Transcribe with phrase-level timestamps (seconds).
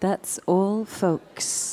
[0.00, 1.69] That's all, folks.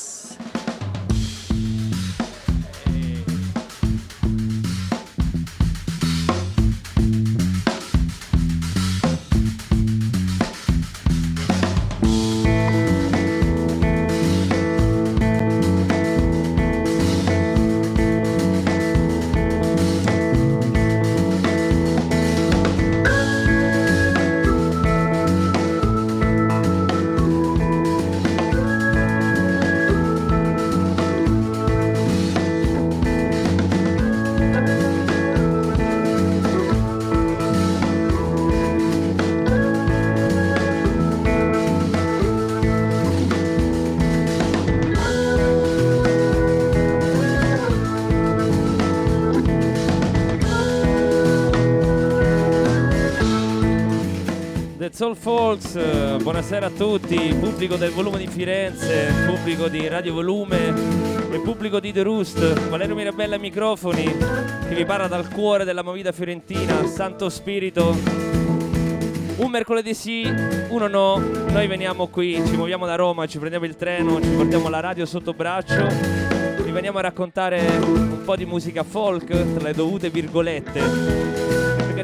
[55.18, 60.72] Folks, eh, buonasera a tutti, pubblico del volume di Firenze, pubblico di Radio Volume
[61.30, 65.82] e pubblico di The Roost, Valerio Mirabella ai microfoni, che vi parla dal cuore della
[65.82, 67.96] movida fiorentina, Santo Spirito.
[69.36, 70.22] Un mercoledì sì,
[70.68, 74.68] uno no, noi veniamo qui, ci muoviamo da Roma, ci prendiamo il treno, ci portiamo
[74.68, 75.86] la radio sotto braccio,
[76.62, 81.27] vi veniamo a raccontare un po' di musica folk, tra le dovute virgolette,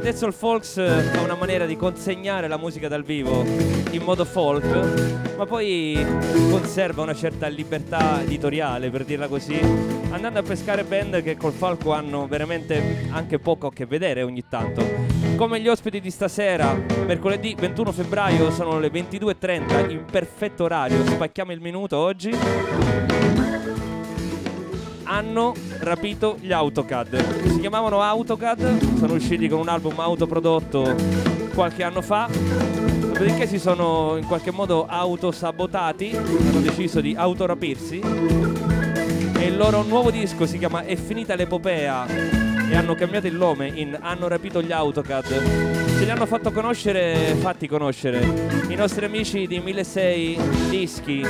[0.04, 3.42] Dead Soul Folks è una maniera di consegnare la musica dal vivo
[3.92, 5.96] in modo folk, ma poi
[6.50, 9.58] conserva una certa libertà editoriale, per dirla così,
[10.10, 14.44] andando a pescare band che col falco hanno veramente anche poco a che vedere ogni
[14.46, 14.84] tanto.
[15.36, 16.74] Come gli ospiti di stasera,
[17.06, 23.13] mercoledì 21 febbraio sono le 22.30 in perfetto orario, spacchiamo il minuto oggi
[25.14, 27.48] hanno rapito gli AutoCAD.
[27.48, 30.96] Si chiamavano AutoCAD, sono usciti con un album autoprodotto
[31.54, 39.44] qualche anno fa, dopodiché si sono in qualche modo autosabotati, hanno deciso di autorapirsi e
[39.44, 42.06] il loro nuovo disco si chiama È finita l'epopea
[42.68, 45.26] e hanno cambiato il nome in Hanno rapito gli AutoCAD.
[45.96, 48.18] Ce li hanno fatto conoscere, fatti conoscere,
[48.68, 51.24] i nostri amici di 1600 Dischi,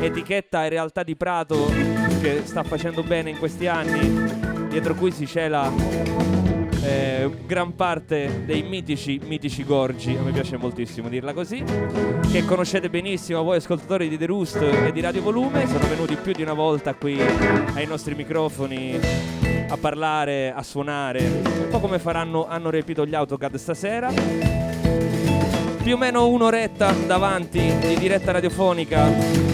[0.00, 5.26] etichetta in realtà di Prato che sta facendo bene in questi anni, dietro cui si
[5.26, 5.72] cela
[6.82, 11.64] eh, gran parte dei mitici, mitici gorgi, me piace moltissimo dirla così,
[12.30, 16.32] che conoscete benissimo voi ascoltatori di The Roost e di Radio Volume, sono venuti più
[16.32, 17.18] di una volta qui
[17.74, 18.98] ai nostri microfoni
[19.68, 24.12] a parlare, a suonare, un po' come faranno, hanno riempito gli AutoCAD stasera.
[25.82, 29.49] Più o meno un'oretta davanti di diretta radiofonica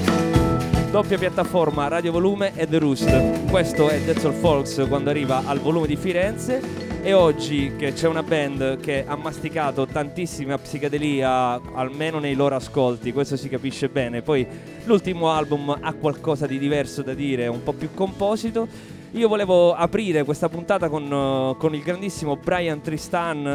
[0.96, 3.50] doppia piattaforma Radio Volume e The Roost.
[3.50, 6.58] Questo è Dead Soul Folks quando arriva al volume di Firenze
[7.02, 13.12] e oggi che c'è una band che ha masticato tantissima psichedelia almeno nei loro ascolti,
[13.12, 14.22] questo si capisce bene.
[14.22, 14.46] Poi
[14.84, 18.66] l'ultimo album ha qualcosa di diverso da dire, un po' più composito.
[19.12, 23.54] Io volevo aprire questa puntata con, uh, con il grandissimo Brian Tristan,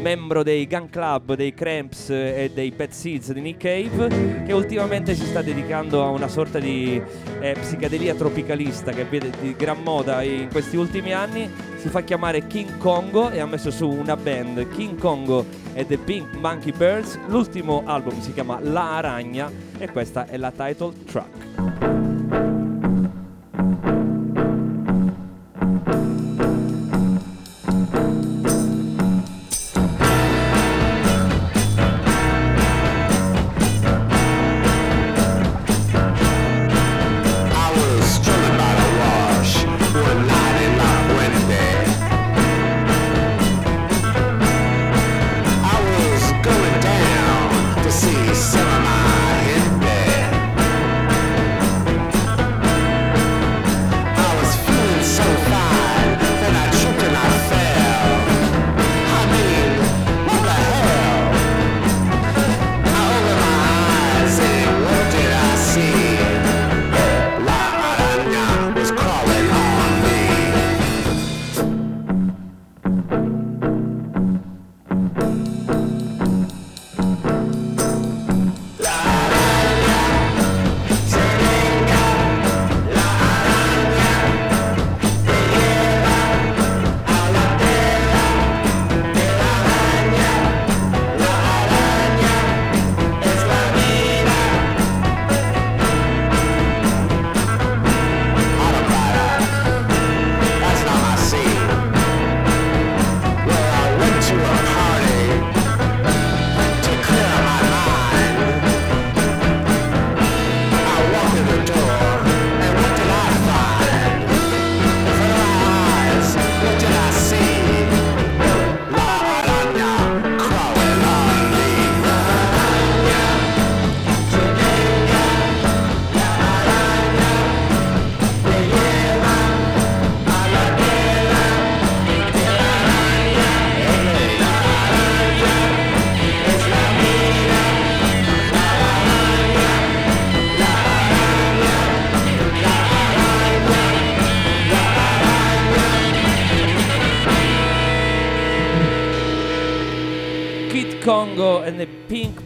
[0.00, 5.14] membro dei Gun Club, dei Cramps e dei Pet Seeds di Nick Cave, che ultimamente
[5.14, 7.02] si sta dedicando a una sorta di
[7.40, 11.50] eh, psichedelia tropicalista che è di gran moda in questi ultimi anni.
[11.76, 15.98] Si fa chiamare King Congo e ha messo su una band, King Congo e The
[15.98, 17.18] Pink Monkey Birds.
[17.26, 22.11] L'ultimo album si chiama La Aragna e questa è la title track.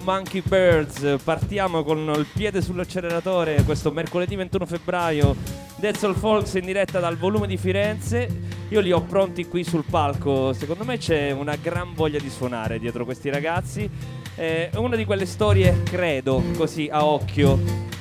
[0.07, 1.17] Monkey Birds.
[1.25, 5.35] Partiamo con il piede sull'acceleratore questo mercoledì 21 febbraio.
[5.75, 8.29] Dead Soul Folks in diretta dal volume di Firenze.
[8.69, 10.53] Io li ho pronti qui sul palco.
[10.53, 13.91] Secondo me c'è una gran voglia di suonare dietro questi ragazzi.
[14.37, 17.59] È una di quelle storie, credo, così a occhio,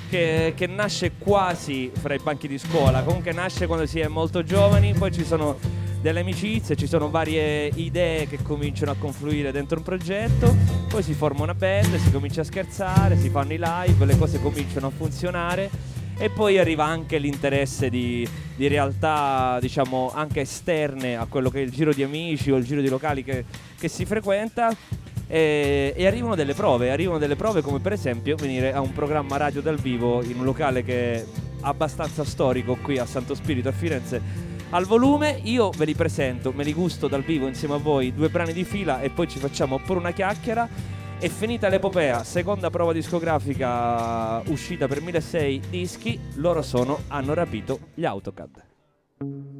[0.08, 3.02] che, che nasce quasi fra i banchi di scuola.
[3.02, 5.58] Comunque nasce quando si è molto giovani, poi ci sono
[6.06, 10.56] delle amicizie, ci sono varie idee che cominciano a confluire dentro un progetto,
[10.88, 14.40] poi si forma una band, si comincia a scherzare, si fanno i live, le cose
[14.40, 15.68] cominciano a funzionare
[16.16, 21.64] e poi arriva anche l'interesse di, di realtà diciamo anche esterne a quello che è
[21.64, 23.44] il giro di amici o il giro di locali che,
[23.76, 24.76] che si frequenta.
[25.28, 29.38] E, e, arrivano delle prove, arrivano delle prove come per esempio venire a un programma
[29.38, 31.26] radio dal vivo in un locale che è
[31.62, 35.40] abbastanza storico qui a Santo Spirito a Firenze al volume.
[35.44, 38.66] Io ve li presento, me li gusto dal vivo insieme a voi, due brani di
[38.66, 40.68] fila e poi ci facciamo pure una chiacchiera.
[41.18, 48.04] È finita l'epopea, seconda prova discografica uscita per 1006 dischi, loro sono, hanno rapito gli
[48.04, 49.55] AutoCAD.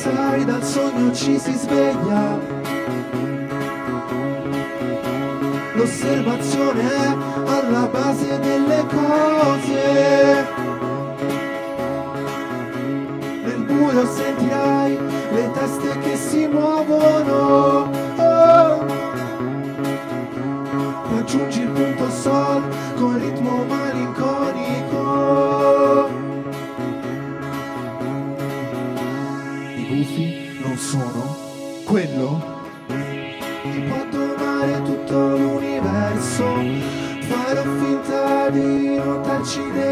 [0.00, 2.38] Sai dal sogno ci si sveglia.
[5.74, 7.16] L'osservazione è
[7.46, 10.46] alla base delle cose.
[13.44, 14.98] Nel buio sentirai
[15.32, 17.90] le teste che si muovono.
[18.16, 18.86] Oh.
[21.14, 22.62] Raggiungi il punto sol
[22.96, 24.39] con ritmo malinconico
[30.90, 31.36] sono
[31.84, 36.44] quello che può domare tutto l'universo.
[37.28, 39.89] Farò finta di nuotarci dentro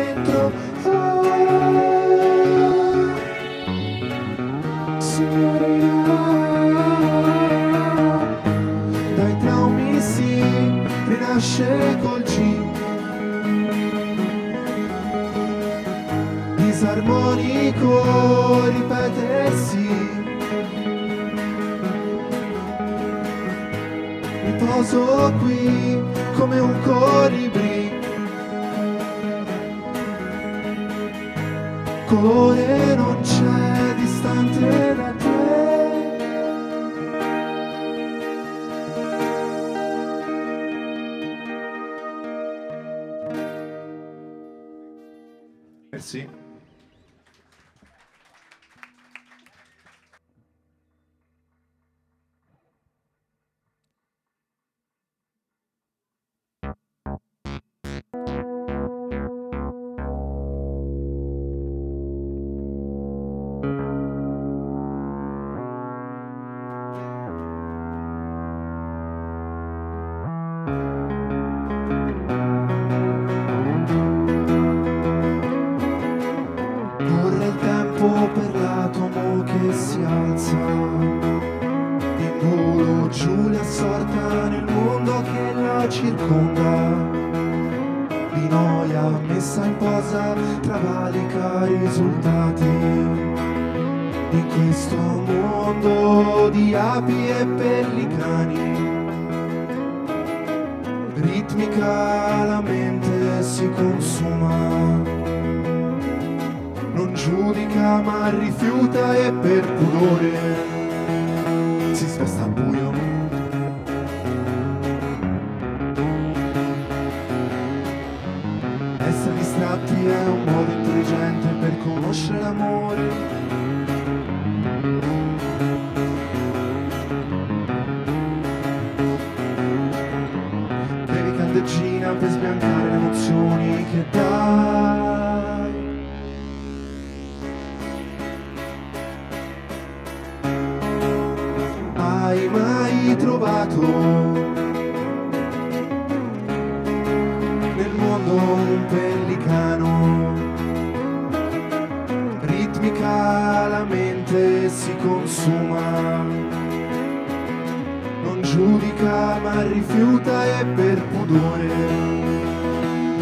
[158.51, 161.69] giudica ma rifiuta e per pudore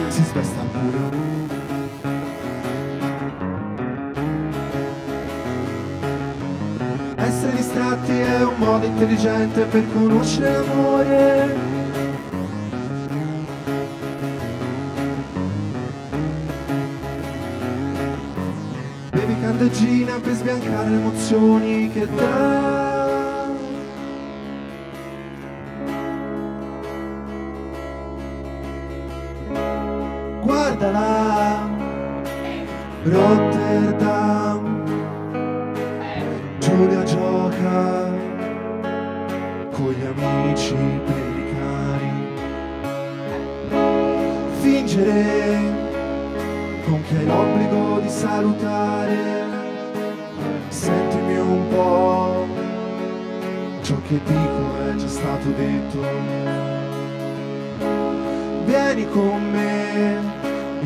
[0.09, 1.25] si spesta pure
[7.17, 11.55] Essere distratti è un modo intelligente per conoscere l'amore.
[19.11, 22.76] Bevi candeggina per sbiancare le emozioni che dà.
[33.35, 33.56] ったら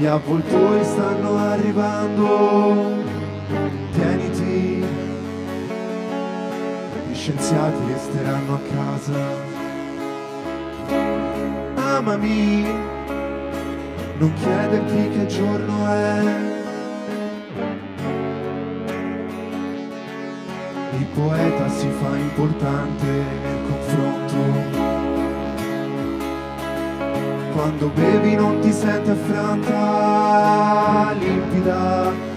[0.00, 3.04] gli avvoltoi stanno arrivando.
[3.92, 4.83] Tieniti
[7.07, 9.19] gli scienziati resteranno a casa.
[11.97, 12.62] Amami,
[14.16, 16.49] non chiederti che giorno è.
[20.99, 24.70] Il poeta si fa importante nel confronto.
[27.52, 32.29] Quando bevi non ti sente affranta, limpida,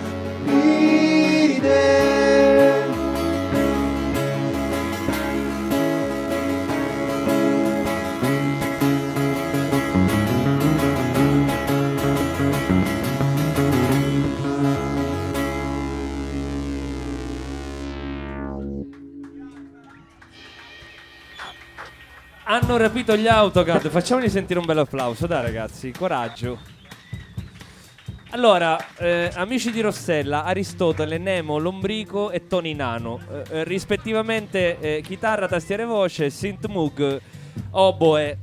[22.63, 23.89] Hanno rapito gli AutoCAD.
[23.89, 26.60] Facciamoli sentire un bel applauso, dai ragazzi, coraggio.
[28.29, 35.01] Allora, eh, amici di Rossella, Aristotele, Nemo, Lombrico e Tony Nano, eh, eh, rispettivamente eh,
[35.01, 37.20] chitarra, tastiere voce, synth moog,
[37.72, 38.38] oboe,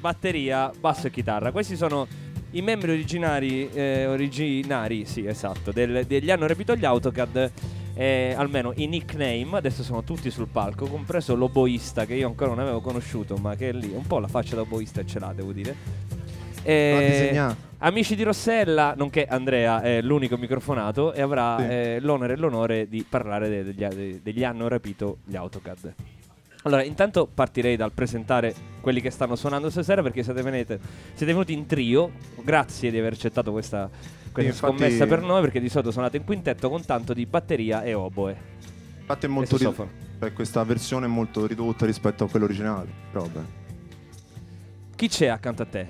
[0.00, 1.52] batteria, basso e chitarra.
[1.52, 2.06] Questi sono
[2.52, 7.52] i membri originari, eh, originari, sì, esatto, del- degli hanno rapito gli AutoCAD.
[7.98, 12.58] Eh, almeno i nickname, adesso sono tutti sul palco, compreso l'oboista che io ancora non
[12.60, 15.52] avevo conosciuto, ma che è lì, un po' la faccia da oboista ce l'ha, devo
[15.52, 15.74] dire.
[16.62, 17.54] Eh.
[17.78, 21.64] Amici di Rossella, nonché Andrea è l'unico microfonato e avrà Sì.
[21.64, 25.94] eh, l'onore e l'onore di parlare de- degli, de- degli hanno rapito gli AutoCAD.
[26.62, 30.80] Allora, intanto partirei dal presentare quelli che stanno suonando stasera perché siete, venete-
[31.14, 32.10] siete venuti in trio.
[32.42, 33.88] Grazie di aver accettato questa,
[34.42, 37.24] questa Sì, infatti- scommessa per noi perché di solito suonate in quintetto con tanto di
[37.26, 38.36] batteria e oboe.
[39.00, 39.90] Infatti è molto ri- sassofono.
[40.20, 42.88] cioè, questa versione è molto ridotta rispetto a quello originale.
[43.12, 43.64] Però beh.
[44.96, 45.86] Chi c'è accanto a te?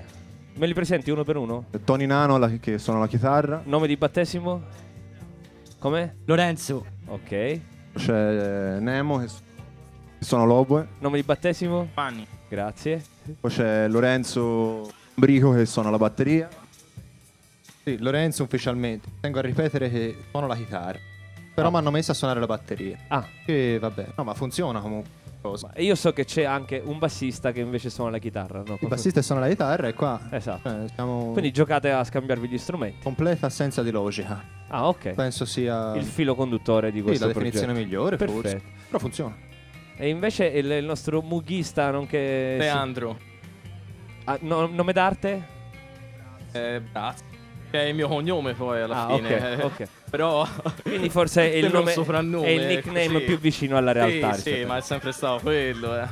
[0.55, 1.65] Me li presenti uno per uno?
[1.83, 4.61] Tony Nano la- che suona la chitarra, Nome di battesimo?
[5.79, 6.13] Com'è?
[6.25, 7.59] Lorenzo, Ok.
[7.95, 9.41] c'è eh, Nemo che, su-
[10.17, 11.87] che suona l'oboe, Nome di battesimo?
[11.93, 13.03] Fanni, Grazie.
[13.39, 16.49] poi c'è Lorenzo Brico che suona la batteria.
[17.87, 19.07] Sì, Lorenzo ufficialmente.
[19.21, 20.99] Tengo a ripetere che suono la chitarra.
[21.53, 21.71] Però Ah.
[21.71, 22.97] mi hanno messo a suonare la batteria.
[23.07, 25.09] Ah, E vabbè, no, ma funziona comunque.
[25.41, 28.77] ma io so che c'è anche un bassista che invece suona la chitarra, no?
[28.81, 30.67] Il bassista suona la chitarra e qua Esatto.
[30.67, 32.97] eh, siamo Quindi giocate a scambiarvi gli strumenti.
[33.01, 34.43] completa assenza di logica.
[34.67, 35.11] Ah, ok.
[35.11, 37.87] Penso sia Il filo conduttore di sì, questo la definizione progetto.
[37.89, 38.41] migliore, forse.
[38.41, 38.71] Perfetto.
[38.87, 39.37] Però funziona.
[39.95, 42.55] E invece il, il nostro mughista, nonché...
[42.59, 43.17] Leandro.
[44.25, 45.55] Ah, no- nome d'arte?
[46.51, 47.23] Eh, Brazzi.
[47.69, 49.35] Che è il mio cognome poi alla Ah, fine.
[49.35, 49.87] ok, ok.
[50.09, 50.47] Però
[50.83, 53.25] Quindi forse è il, nome, soprannome, è il nickname così.
[53.25, 54.33] più vicino alla realtà.
[54.33, 55.99] Sì, sì, ma è sempre stato quello.
[56.01, 56.07] Eh.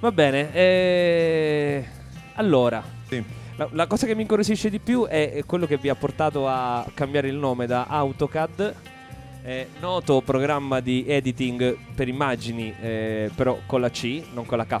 [0.00, 0.52] Va bene.
[0.54, 1.84] eh,
[2.34, 3.22] Allora, Sì.
[3.56, 6.46] la, la cosa che mi incuriosisce di più è è quello che vi ha portato
[6.48, 8.74] a cambiare il nome da AutoCAD,
[9.42, 14.66] eh, noto programma di editing per immagini, eh, però con la C, non con la
[14.66, 14.80] K.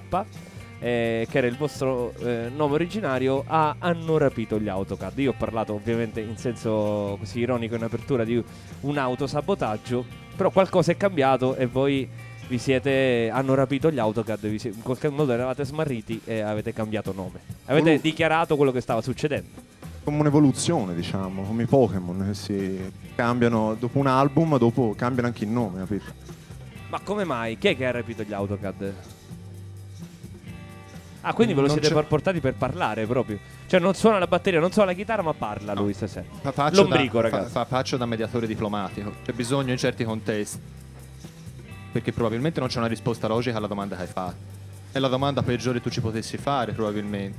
[0.80, 5.18] eh, che era il vostro eh, nome originario, a hanno rapito gli AutoCAD.
[5.18, 8.42] Io ho parlato ovviamente in senso così ironico in apertura di
[8.80, 12.08] un autosabotaggio, però qualcosa è cambiato e voi
[12.48, 16.72] vi siete hanno rapito gli AutoCAD, vi siete- in qualche modo eravate smarriti e avete
[16.72, 17.40] cambiato nome.
[17.66, 19.48] Avete Volu- dichiarato quello che stava succedendo.
[20.02, 25.44] Come un'evoluzione, diciamo, come i Pokémon che si cambiano dopo un album, dopo cambiano anche
[25.44, 26.04] il nome, capito?
[26.88, 27.56] Ma come mai?
[27.58, 28.94] Chi è che ha rapito gli AutoCAD?
[31.22, 33.38] Ah, quindi ve lo Non siete c'è- por- portati per parlare proprio.
[33.66, 36.24] Cioè, non suona la batteria, non suona la chitarra, ma parla lui stasera.
[36.40, 37.50] Fa- faccio Lombrico, da, ragazzi.
[37.50, 39.12] fa- fa- faccio da mediatore diplomatico.
[39.24, 40.58] C'è bisogno in certi contesti.
[41.92, 44.36] Perché probabilmente non c'è una risposta logica alla domanda che hai fatto.
[44.92, 47.38] È la domanda peggiore che tu ci potessi fare, probabilmente.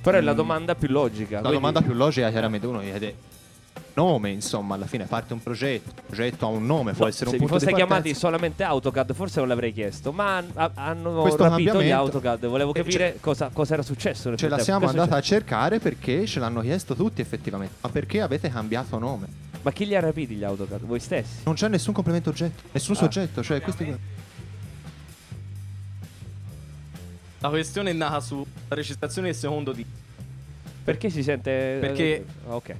[0.00, 1.36] Però è la domanda più logica.
[1.36, 3.14] La quindi- domanda più logica, chiaramente, uno chiede
[3.98, 5.90] nome, insomma, alla fine parte un progetto.
[5.96, 7.94] Il progetto ha un nome, può No, essere se un mi punto fosse di chiamati
[7.94, 8.18] partenza.
[8.20, 10.12] solamente AutoCAD, forse non l'avrei chiesto.
[10.12, 12.46] Ma ha- hanno Questo rapito gli AutoCAD.
[12.46, 14.36] Volevo Eh, capire cosa, cosa era successo.
[14.36, 17.74] Ce la siamo andati a cercare perché ce l'hanno chiesto tutti effettivamente.
[17.80, 19.26] Ma perché avete cambiato nome?
[19.62, 20.80] Ma chi li ha rapiti gli AutoCAD?
[20.82, 21.40] Voi stessi?
[21.44, 22.98] Non c'è nessun complemento oggetto, nessun Ah.
[22.98, 23.96] soggetto, cioè questi
[27.40, 29.90] La questione è nata sulla registrazione del secondo disco.
[30.84, 31.78] Perché si sente.
[31.80, 32.74] Perché- Ah, Ok.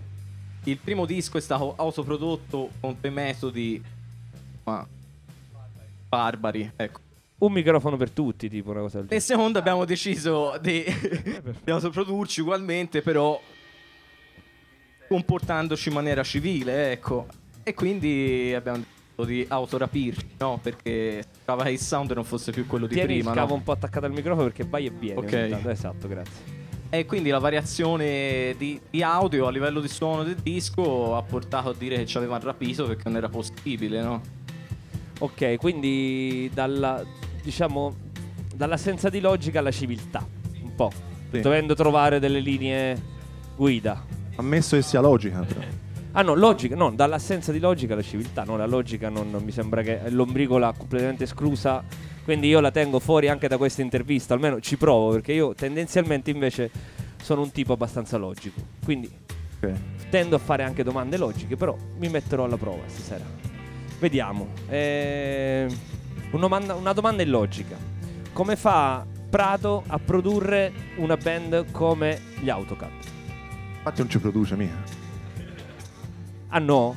[0.68, 3.82] Il primo disco è stato autoprodotto con dei metodi
[4.64, 4.86] ma,
[6.08, 7.00] barbari, ecco.
[7.38, 9.38] Un microfono per tutti, tipo una cosa del Nel genere.
[9.38, 10.84] secondo abbiamo deciso di,
[11.64, 13.40] di autoprodurci ugualmente, però
[15.08, 17.26] comportandoci in maniera civile, ecco.
[17.62, 20.58] E quindi abbiamo deciso di autorapirci, no?
[20.60, 23.54] Perché sembrava che il sound non fosse più quello di Tieni prima, il cavo no?
[23.54, 25.20] un po' attaccato al microfono perché vai e viene.
[25.20, 25.66] Ok.
[25.66, 26.57] Esatto, grazie.
[26.90, 31.68] E quindi la variazione di, di audio a livello di suono del disco ha portato
[31.68, 34.22] a dire che ci avevano rapito perché non era possibile, no?
[35.18, 37.04] Ok, quindi dalla
[37.42, 37.94] diciamo
[38.54, 40.26] dall'assenza di logica alla civiltà,
[40.62, 40.90] un po',
[41.30, 41.40] Sì.
[41.40, 43.00] dovendo trovare delle linee
[43.54, 44.02] guida.
[44.36, 45.60] Ammesso che sia logica, però.
[46.12, 49.52] Ah no, logica, no, dall'assenza di logica alla civiltà, no, la logica non, non mi
[49.52, 51.84] sembra che l'ombrico l'ha completamente esclusa,
[52.28, 56.30] quindi io la tengo fuori anche da questa intervista, almeno ci provo, perché io tendenzialmente
[56.30, 56.70] invece
[57.22, 59.10] sono un tipo abbastanza logico, quindi
[59.62, 59.72] Ok.
[60.10, 63.24] tendo a fare anche domande logiche, però mi metterò alla prova stasera.
[63.98, 64.48] Vediamo.
[64.68, 65.68] Eh,
[66.32, 67.78] una, domanda, una domanda illogica.
[68.34, 72.90] Come fa Prato a produrre una band come gli AutoCAD?
[73.78, 74.76] Infatti non ci produce mica.
[76.48, 76.94] Ah no?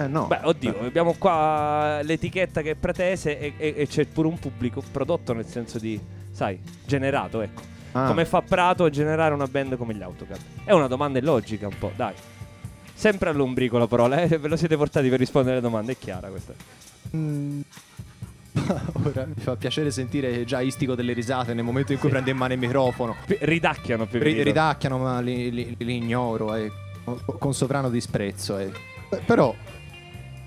[0.00, 0.26] Eh no.
[0.28, 4.38] Beh, oddio, Eh, abbiamo qua l'etichetta che è pretese e, e- e c'è pure un
[4.38, 7.60] pubblico prodotto nel senso di, sai, generato, ecco.
[7.92, 10.38] ah, Come fa Prato a generare una band come gli AutoCAD?
[10.64, 12.14] È una domanda illogica un po', dai.
[12.94, 14.38] Sempre all'ombrico la parola, eh?
[14.38, 16.54] ve lo siete portati per rispondere alle domande, è chiara questa.
[17.16, 17.60] Mm.
[19.04, 22.36] Ora mi fa piacere sentire già istico delle risate nel momento in cui prende in
[22.36, 23.16] mano il microfono.
[23.26, 26.70] Pi- ridacchiano più Ri- ridacchiano, ma li, li- li ignoro eh,
[27.38, 28.58] con- sovrano disprezzo.
[28.58, 28.72] Eh,
[29.24, 29.54] Però,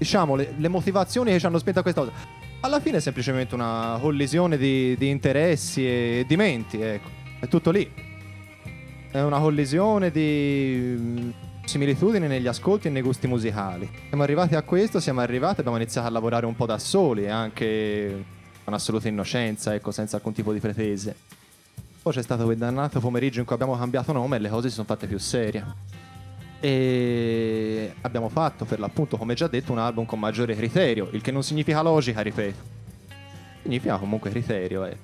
[0.04, 2.14] diciamo, le, le motivazioni che ci hanno spinto a questa cosa.
[2.60, 7.10] Alla fine è semplicemente una collisione di, di interessi e di menti, ecco.
[7.40, 7.90] È tutto lì.
[9.10, 11.30] È una collisione di mm,
[11.66, 13.90] similitudini negli ascolti e nei gusti musicali.
[14.08, 18.26] Siamo arrivati a questo, siamo arrivati, abbiamo iniziato a lavorare un po' da soli, anche
[18.64, 21.16] con assoluta innocenza, ecco, senza alcun tipo di pretese.
[22.02, 24.76] Poi c'è stato quel dannato pomeriggio in cui abbiamo cambiato nome e le cose si
[24.76, 25.64] sono fatte più serie.
[26.66, 31.30] E abbiamo fatto, per l'appunto, come già detto, un album con maggiore criterio, il che
[31.30, 32.58] non significa logica, ripeto.
[33.64, 34.96] Significa comunque criterio, eh.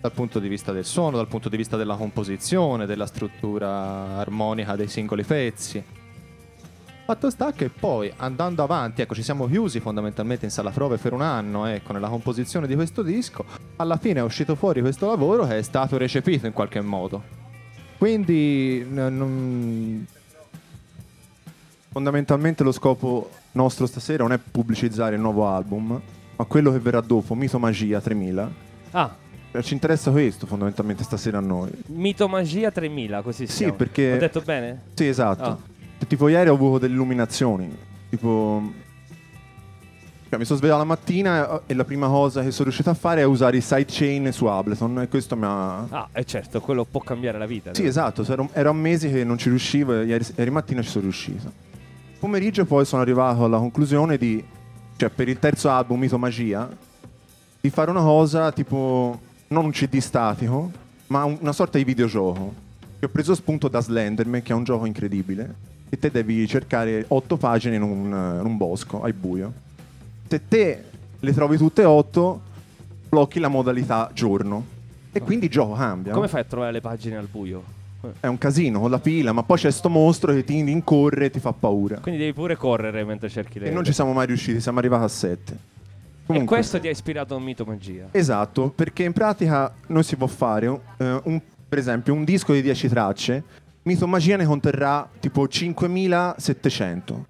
[0.00, 4.74] Dal punto di vista del suono, dal punto di vista della composizione, della struttura armonica
[4.74, 5.80] dei singoli pezzi.
[7.04, 11.12] Fatto sta che poi andando avanti, ecco, ci siamo chiusi fondamentalmente in sala prove per
[11.12, 13.44] un anno, ecco, nella composizione di questo disco.
[13.76, 17.39] Alla fine è uscito fuori questo lavoro che è stato recepito in qualche modo.
[18.00, 20.06] Quindi non-
[21.90, 26.00] Fondamentalmente lo scopo nostro stasera non è pubblicizzare il nuovo album,
[26.36, 28.50] ma quello che verrà dopo, Mito Magia 3000,
[28.92, 29.14] Ah,
[29.52, 31.70] Eh, Ci interessa questo fondamentalmente stasera a noi.
[31.88, 34.80] Mitomagia 3000, così si Sì, perché- Ho detto bene?
[34.94, 35.42] Sì, esatto.
[35.42, 35.58] Ah.
[36.06, 37.68] Tipo ieri ho avuto delle illuminazioni.
[38.08, 38.72] Tipo...
[40.30, 43.20] cioè, mi sono svegliato la mattina e- la prima cosa che sono riuscito a fare
[43.22, 45.78] è usare i sidechain su Ableton e questo mi ha...
[45.88, 47.74] Ah, e certo, quello può cambiare la vita.
[47.74, 47.88] Sì, no?
[47.88, 51.50] esatto, ero, ero mesi che non ci riuscivo e ieri, ieri mattina ci sono riuscito.
[52.20, 54.40] Pomeriggio poi sono arrivato alla conclusione di,
[54.96, 56.68] cioè per il terzo album, Mito Magia,
[57.60, 60.70] di fare una cosa tipo, non un CD statico,
[61.08, 62.54] ma un- una sorta di videogioco.
[63.00, 65.52] Che ho preso spunto da Slenderman, che è un gioco incredibile,
[65.88, 68.04] e te devi cercare otto pagine in un,
[68.38, 69.52] in un bosco, al buio.
[70.30, 70.84] Se te
[71.18, 72.40] le trovi tutte e otto,
[73.08, 74.64] blocchi la modalità giorno.
[75.10, 76.12] E quindi il gioco cambia.
[76.12, 77.60] Come fai a trovare le pagine al buio?
[78.20, 81.30] È un casino con la pila, ma poi c'è sto mostro che ti rincorre e
[81.30, 81.98] ti fa paura.
[81.98, 83.66] Quindi devi pure correre mentre cerchi le...
[83.66, 85.56] E non ci siamo mai riusciti, siamo arrivati a 7.
[86.28, 88.06] E questo ti ha ispirato a un mitomagia.
[88.12, 90.66] Esatto, perché in pratica non si può fare,
[90.96, 93.42] eh, un- per esempio, un disco di 10 tracce,
[93.82, 97.26] Mitomagia ne conterrà tipo 5700.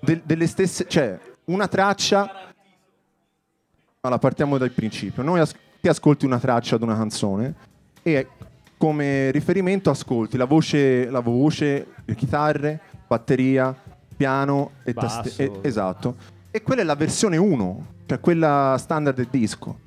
[0.00, 1.18] De- delle stesse, cioè,
[1.52, 2.30] una traccia...
[4.00, 5.22] Allora, partiamo dal principio.
[5.22, 7.54] Noi as- ti ascolti una traccia ad una canzone
[8.02, 8.26] e
[8.76, 13.72] come riferimento ascolti la voce, la voce, le chitarre, batteria,
[14.16, 15.22] piano e Basso.
[15.22, 15.58] tastiere.
[15.62, 16.16] esatto.
[16.50, 19.78] E quella è la versione 1, cioè quella standard del disco.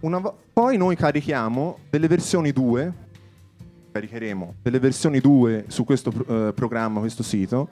[0.00, 2.92] Una vo- poi noi carichiamo delle versioni 2,
[3.92, 7.68] caricheremo delle versioni 2 su questo pro- eh, programma, questo sito,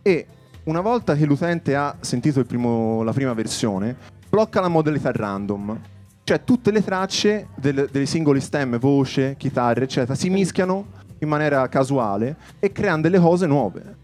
[0.00, 0.26] e
[0.68, 3.96] una volta che l'utente ha sentito primo- la prima versione,
[4.28, 5.80] blocca la modalità random.
[6.24, 10.84] Cioè tutte le tracce del- dei singoli stem, voce, chitarre, eccetera, si mischiano
[11.20, 13.96] in maniera casuale e creano delle cose nuove.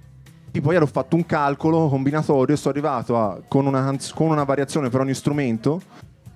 [0.50, 4.44] Tipo ieri ho fatto un calcolo combinatorio e sono arrivato a, con, una, con una
[4.44, 5.83] variazione per ogni strumento,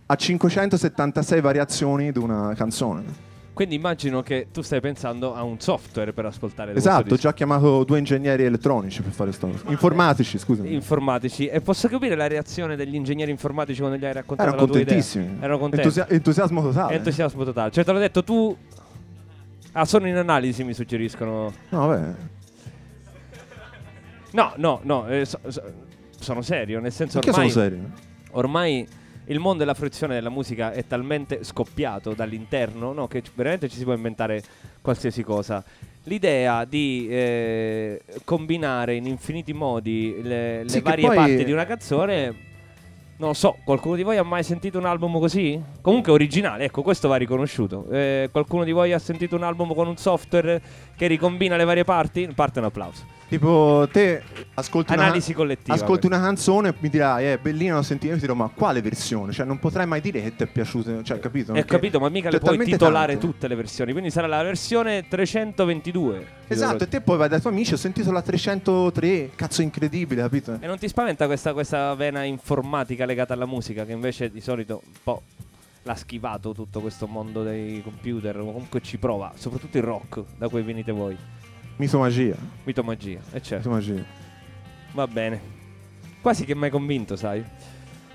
[0.04, 3.26] a 576 variazioni di una canzone.
[3.58, 7.82] Quindi immagino che tu stai pensando a un software per ascoltare Esatto, ho già chiamato
[7.82, 9.48] due ingegneri elettronici per fare sto.
[9.66, 10.62] Informatici, scusa.
[10.62, 10.74] disco.
[10.76, 11.48] informatici.
[11.48, 14.80] E posso capire la reazione degli ingegneri informatici quando gli hai raccontato Erano la tua
[14.80, 14.94] idea?
[14.94, 15.38] contentissimi.
[15.40, 15.86] Erano contenti.
[15.88, 16.94] Entusia- entusiasmo totale.
[16.94, 17.70] Entusiasmo totale.
[17.72, 18.56] Cioè, te l'ho detto tu.
[19.72, 21.52] Ah, sono in analisi, mi suggeriscono.
[21.70, 22.14] No, vabbè.
[24.34, 25.08] No, no, no.
[25.08, 25.62] eh, so- so-
[26.20, 27.50] sono serio, nel senso Perché ormai.
[27.50, 27.90] sono serio?
[28.30, 28.86] ormai
[29.28, 33.84] il mondo della fruizione della musica è talmente scoppiato dall'interno no, che veramente ci si
[33.84, 34.42] può inventare
[34.80, 35.62] qualsiasi cosa.
[36.04, 42.46] L'idea di eh, combinare in infiniti modi le, le Sì, varie parti di una canzone.
[43.18, 45.60] Non lo so, qualcuno di voi ha mai sentito un album così?
[45.80, 47.86] Comunque originale, ecco, questo va riconosciuto.
[47.90, 50.62] Eh, qualcuno di voi ha sentito un album con un software
[50.96, 52.28] che ricombina le varie parti?
[52.32, 53.17] Parte un applauso.
[53.28, 54.22] Tipo, te
[54.54, 55.74] ascolti una, Analisi collettiva.
[55.74, 58.80] ascolti una canzone e mi dirai, è bellina, l'ho sentita, io ti dirò, ma quale
[58.80, 59.32] versione?
[59.32, 61.50] Cioè, non potrai mai dire che ti è piaciuto, cioè, capito?
[61.50, 63.26] Ho Perché- capito, ma mica le puoi titolare tanto.
[63.26, 63.92] tutte le versioni.
[63.92, 66.26] Quindi sarà la versione 322.
[66.48, 70.56] Esatto, e te poi vai dai tuoi amici, ho sentito la 303, cazzo incredibile, capito?
[70.58, 74.80] E non ti spaventa questa, questa vena informatica legata alla musica, che invece di solito
[74.86, 75.22] un po'
[75.82, 78.38] l'ha schivato tutto questo mondo dei computer.
[78.40, 81.14] o Comunque ci prova, soprattutto il rock, da cui venite voi.
[81.78, 83.70] Mitomagia, Mitomagia, e certo.
[83.70, 84.04] mitomagia.
[84.92, 85.40] Va bene.
[86.20, 87.44] Quasi che mi hai convinto, sai.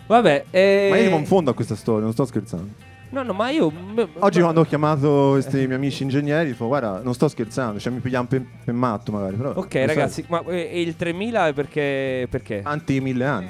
[0.05, 0.87] Vabbè, eh...
[0.89, 2.91] Ma io non fondo a questa storia, non sto scherzando.
[3.11, 3.71] No, no, ma io...
[4.19, 7.99] Oggi quando ho chiamato questi miei amici ingegneri, dico, guarda, non sto scherzando, cioè mi
[7.99, 9.53] pigliamo per, per matto magari, però...
[9.55, 12.27] Ok, ragazzi, ma eh, il 3000 è perché...
[12.29, 12.59] Perché?
[12.63, 13.49] Avanti mille anni.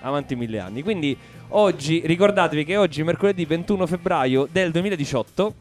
[0.00, 0.82] avanti mille anni.
[0.82, 1.16] Quindi
[1.48, 5.54] oggi, ricordatevi che oggi, mercoledì 21 febbraio del 2018,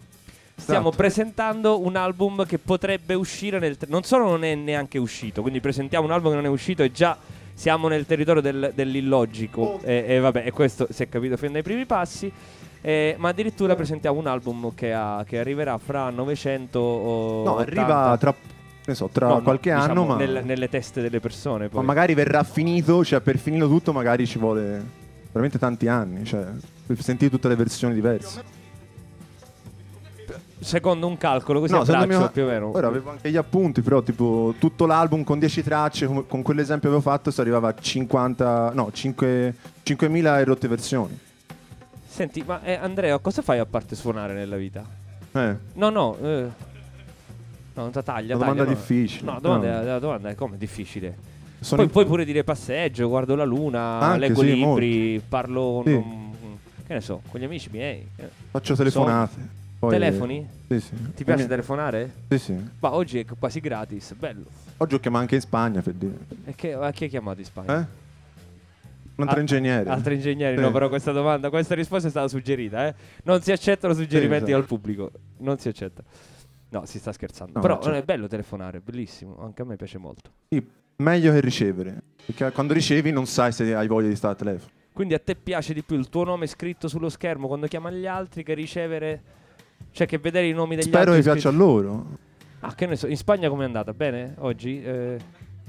[0.56, 0.96] stiamo Esatto.
[0.98, 3.78] presentando un album che potrebbe uscire nel...
[3.78, 6.84] ter- non solo non è neanche uscito, quindi presentiamo un album che non è uscito
[6.84, 7.18] e già
[7.54, 9.80] siamo nel territorio del- dell'illogico.
[9.84, 12.32] E, e vabbè, e questo si è capito fin dai primi passi.
[12.86, 17.62] Eh, ma addirittura presentiamo un album che, ha- che arriverà fra 900 o No, 80.
[17.82, 18.36] arriva tra,
[18.94, 21.66] so, tra No, qualche diciamo, anno, ma, nel- nelle teste delle persone.
[21.66, 21.86] ma Poi.
[21.86, 24.84] magari verrà finito, cioè per finirlo tutto magari ci vuole
[25.32, 26.46] veramente tanti anni, cioè
[26.86, 28.44] per sentire tutte le versioni diverse.
[30.64, 32.72] Secondo un calcolo, così a secondo braccio me- più o meno.
[32.76, 36.90] Ora avevo anche gli appunti, però tipo tutto l'album con 10 tracce, com- con quell'esempio
[36.90, 41.18] che avevo fatto, si arrivava a 50, no, 5, 5000 e rotte versioni.
[42.06, 44.84] Senti, ma eh, Andrea, cosa fai a parte suonare nella vita?
[45.34, 46.48] Eh, No, no, eh,
[47.74, 48.02] no, taglia.
[48.04, 48.70] Taglia, domanda no.
[48.70, 49.32] difficile.
[49.32, 49.84] No, domanda, No.
[49.86, 51.32] la domanda è come difficile.
[51.60, 55.82] sono Poi in- puoi pure dire passeggio, guardo la luna, Anche, leggo sì, libri, parlo.
[55.86, 55.92] Sì.
[55.94, 56.32] non-
[56.86, 58.06] che ne so, con gli amici miei.
[58.18, 58.30] Eh.
[58.52, 59.62] faccio telefonate.
[59.88, 60.48] Poi- Telefoni?
[60.70, 61.12] Sì, sì.
[61.14, 62.14] Ti piace Eh, telefonare?
[62.30, 62.70] Sì, sì.
[62.80, 64.46] Ma oggi è quasi gratis, bello.
[64.78, 66.18] Oggi ho chiamato anche in Spagna per dire.
[66.46, 67.82] E che, a chi hai chiamato in Spagna?
[67.82, 68.02] Eh?
[69.16, 69.90] Un altro Ah, ingegnere.
[69.90, 70.62] Altri ingegneri, Sì.
[70.64, 72.96] no, però questa domanda, questa risposta è stata suggerita, eh.
[73.24, 74.66] Non si accettano suggerimenti Sì, esatto.
[74.68, 75.12] pubblico.
[75.40, 76.02] Non si accetta.
[76.70, 77.52] No, si sta scherzando.
[77.56, 77.98] No, però certo.
[78.00, 79.38] è bello telefonare, bellissimo.
[79.42, 80.32] Anche a me piace molto.
[80.48, 80.66] Sì,
[80.96, 82.02] meglio che ricevere.
[82.26, 84.72] Perché quando ricevi non sai se hai voglia di stare al telefono.
[84.94, 88.08] Quindi a te piace di più il tuo nome scritto sullo schermo quando chiamano gli
[88.08, 89.22] altri che ricevere.
[89.94, 91.24] Cioè, che vedere i nomi degli Spero altri.
[91.24, 92.06] che piaccia a loro.
[92.62, 93.08] Ah, che ne so.
[93.08, 93.94] In Spagna com'è andata?
[93.94, 94.34] Bene?
[94.40, 94.84] Oggi?
[94.84, 95.18] Eh,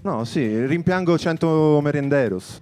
[0.03, 2.61] No, sì, rimpiango 100 merenderos.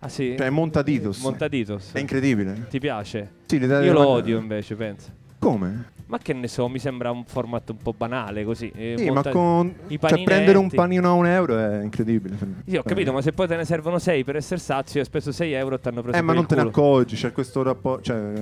[0.00, 0.34] Ah, sì?
[0.36, 1.20] Cioè, montaditos.
[1.22, 1.92] Montaditos.
[1.92, 2.66] È incredibile.
[2.68, 3.30] Ti piace?
[3.46, 5.10] Sì, l'idea Io lo odio invece, penso.
[5.38, 5.92] Come?
[6.06, 8.72] Ma che ne so, mi sembra un formato un po' banale così.
[8.74, 9.72] eh, Sì, monta- ma con...
[10.00, 12.36] Cioè, prendere un panino a un euro è incredibile.
[12.66, 15.30] Sì, ho capito, ma se poi te ne servono 6 per essere sazio, hai speso
[15.30, 18.02] 6 euro e ti hanno preso Eh, ma non te ne accorgi, c'è questo rapporto...
[18.02, 18.32] Cioè...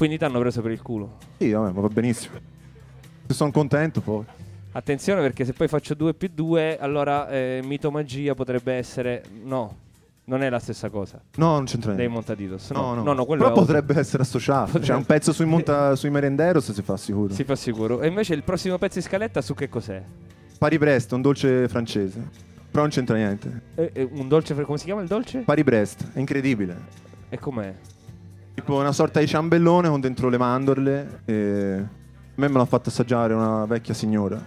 [0.00, 1.18] Quindi ti hanno preso per il culo.
[1.36, 2.38] Sì, vabbè, ma va benissimo.
[3.26, 4.24] Se sono contento poi.
[4.72, 9.22] Attenzione perché se poi faccio 2 più 2, allora eh, mitomagia potrebbe essere...
[9.44, 9.76] No,
[10.24, 12.14] non è la stessa cosa No, non c'entra dei niente.
[12.14, 12.70] Montaditos.
[12.70, 13.02] No, no.
[13.02, 14.80] no, no, quello Però potrebbe essere associato.
[14.80, 17.34] Cioè, un pezzo sui, monta- sui merenderos si fa sicuro.
[17.34, 18.00] Si fa sicuro.
[18.00, 20.02] E invece il prossimo pezzo di scaletta su che cos'è?
[20.56, 22.26] Pari Brest, un dolce francese.
[22.70, 23.64] Però non c'entra niente.
[23.74, 24.54] Eh, eh, un dolce...
[24.54, 25.40] Come si chiama il dolce?
[25.40, 27.08] Pari Brest, è incredibile.
[27.28, 27.74] E com'è?
[28.60, 31.22] Tipo una sorta di ciambellone con dentro le mandorle.
[31.24, 31.74] E...
[31.76, 31.88] A
[32.34, 34.42] me me l'ha fatto assaggiare una vecchia signora.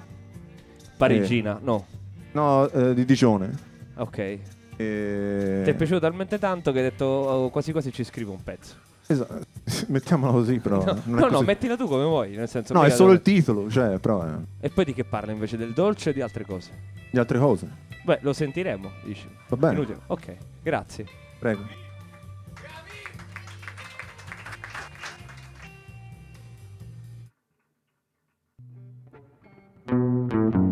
[0.98, 1.60] Parigina?
[1.62, 1.86] No.
[2.32, 3.52] No, eh, di Digione.
[3.96, 4.18] Ok.
[4.76, 5.62] E...
[5.64, 8.76] Ti è piaciuto talmente tanto che hai detto oh, quasi quasi ci scrivo un pezzo.
[9.06, 9.42] Esatto.
[9.90, 10.84] Mettiamola così, però.
[10.84, 12.36] No, no, no, mettila tu come vuoi.
[12.36, 15.04] Nel senso, No, è solo il devo- titolo, cioè, però eh, E poi di che
[15.04, 16.72] parla invece del dolce e di altre cose?
[17.12, 17.70] di altre cose.
[18.04, 19.28] Beh, lo sentiremo, dici.
[19.50, 20.00] Va bene, Inutile.
[20.08, 21.06] Ok, grazie.
[21.38, 21.83] prego.
[29.86, 30.63] Prima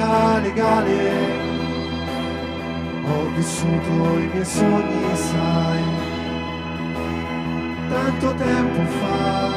[0.00, 0.98] L'ora legale,
[3.04, 5.82] ho vissuto i miei sogni, sai,
[7.90, 9.50] tanto tempo fa.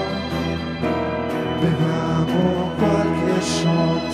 [1.61, 4.11] Beviamo qualche shot,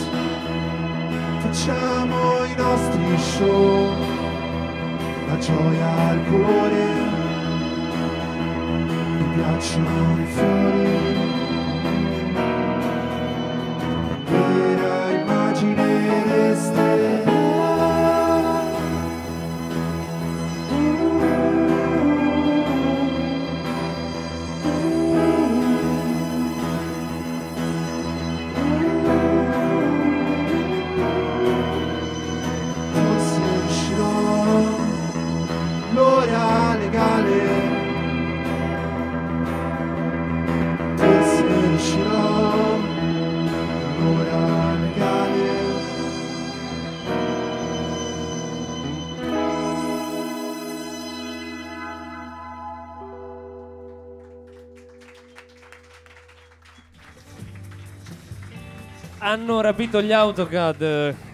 [1.40, 3.90] facciamo i nostri show,
[5.30, 6.86] la gioia al cuore,
[9.18, 11.39] mi piacciono i fiori.
[59.30, 60.82] Hanno rapito gli AutoCAD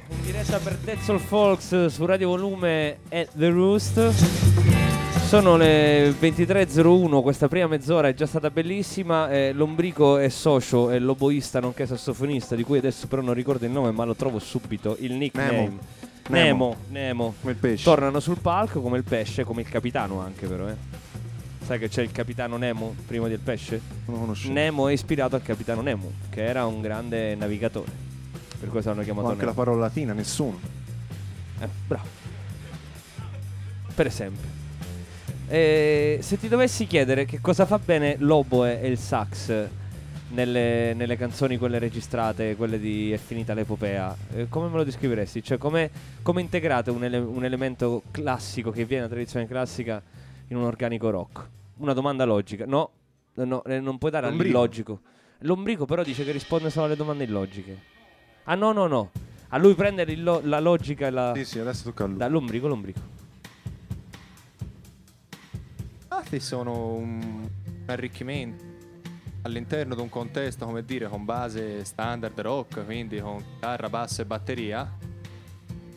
[0.09, 4.09] in diretta per Dead Soul Folks su Radio Volume e The Roost.
[5.29, 9.31] Sono le 23.01, questa prima mezz'ora è già stata bellissima.
[9.31, 13.71] eh, Lombrico è socio e loboista nonché sassofonista, di cui adesso però non ricordo il
[13.71, 14.97] nome, ma lo trovo subito.
[14.99, 15.51] Il nickname.
[15.51, 15.79] Nemo.
[16.27, 17.33] Nemo, Nemo.
[17.39, 17.85] Come il pesce.
[17.85, 21.04] Tornano sul palco come il pesce, come il capitano anche però, eh.
[21.65, 23.81] Sai che c'è il capitano Nemo prima del pesce?
[24.05, 24.53] Non lo conoscevo.
[24.53, 27.91] Nemo è ispirato al capitano Nemo, che era un grande navigatore.
[28.59, 29.63] Per questo hanno chiamato anche la Nemo.
[29.63, 30.59] parola latina, nessuno.
[31.59, 32.05] Eh, bravo.
[33.95, 34.47] Per esempio.
[35.47, 39.67] Eh, se ti dovessi chiedere che cosa fa bene l'oboe e il sax
[40.29, 45.41] nelle, nelle canzoni, quelle registrate, quelle di È finita l'epopea, eh, come me lo descriveresti?
[45.41, 45.89] Cioè, come,
[46.21, 49.99] come integrate un, ele- un elemento classico che viene da tradizione classica
[50.47, 51.47] in un organico rock?
[51.77, 52.65] Una domanda logica.
[52.65, 52.89] No,
[53.35, 54.57] no, eh, non puoi dare Lombrico.
[54.57, 55.01] all'illogico.
[55.39, 57.77] Lombrico però dice che risponde solo alle domande illogiche.
[58.45, 59.11] Ah no, no, no.
[59.49, 61.33] A lui prendere lo- la logica e la...
[61.35, 62.17] Sì, sì, adesso tocca a lui.
[62.17, 62.99] Da lombrico, lombrico.
[66.03, 67.47] Infatti sono un
[67.87, 68.63] arricchimento
[69.43, 74.25] all'interno di un contesto, come dire, con base standard rock, quindi con chitarra, basso e
[74.25, 74.91] batteria.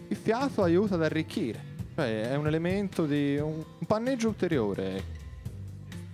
[0.08, 1.60] Il fiato aiuta ad arricchire,
[1.98, 5.02] cioè è un elemento di un, panneggio ulteriore.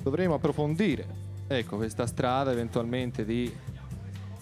[0.02, 1.06] Dovremo approfondire,
[1.46, 3.54] ecco, questa strada eventualmente di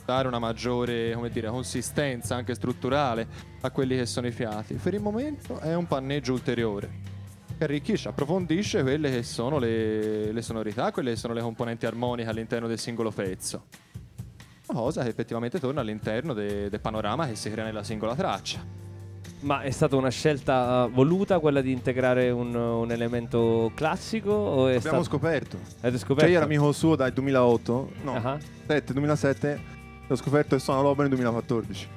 [0.05, 3.27] dare una maggiore, come dire, consistenza anche strutturale
[3.61, 4.75] a quelli che sono i fiati.
[4.75, 7.01] Per il momento è un panneggio ulteriore
[7.59, 12.29] che arricchisce, approfondisce quelle che sono le, le sonorità, quelle che sono le componenti armoniche
[12.29, 13.65] all'interno del singolo pezzo.
[14.65, 18.92] Cosa che effettivamente torna all'interno de- del panorama che si crea nella singola traccia.
[19.43, 24.31] Ma è stata una scelta voluta quella di integrare un, un elemento classico?
[24.31, 25.03] O è Abbiamo stato...
[25.03, 25.59] scoperto.
[25.81, 26.21] Avete scoperto?
[26.21, 28.39] Cioè io ero amico suo dal 2008, no, Ah.
[28.69, 29.61] 7, 2007,
[30.07, 31.89] ho scoperto che suona l'opera nel 2014.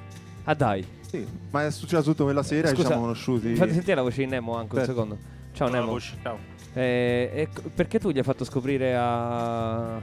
[0.44, 0.84] Ah dai.
[1.08, 3.54] Sì, ma è successo tutto quella sera e ci Scusa, siamo conosciuti.
[3.54, 4.90] Fate sentire la voce di Nemo anche Certo.
[4.90, 5.18] un secondo.
[5.52, 6.00] Ciao Nemo.
[6.00, 6.38] Ciao.
[6.72, 10.00] Eh, e c- perché tu gli hai fatto scoprire a, a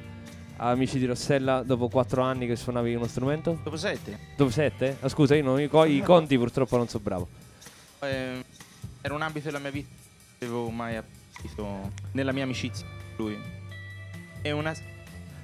[0.56, 3.60] Amici di Rossella dopo quattro anni che suonavi uno strumento?
[3.62, 4.18] Dopo sette.
[4.38, 4.96] Dopo sette?
[5.02, 7.28] Ah, scusa, io non- i, co- i conti purtroppo non so bravo.
[8.06, 8.44] Eh,
[9.02, 9.90] era un ambito della mia vita
[10.38, 12.86] che non avevo mai approfondito nella mia amicizia
[13.16, 13.40] con lui.
[14.42, 14.74] È una...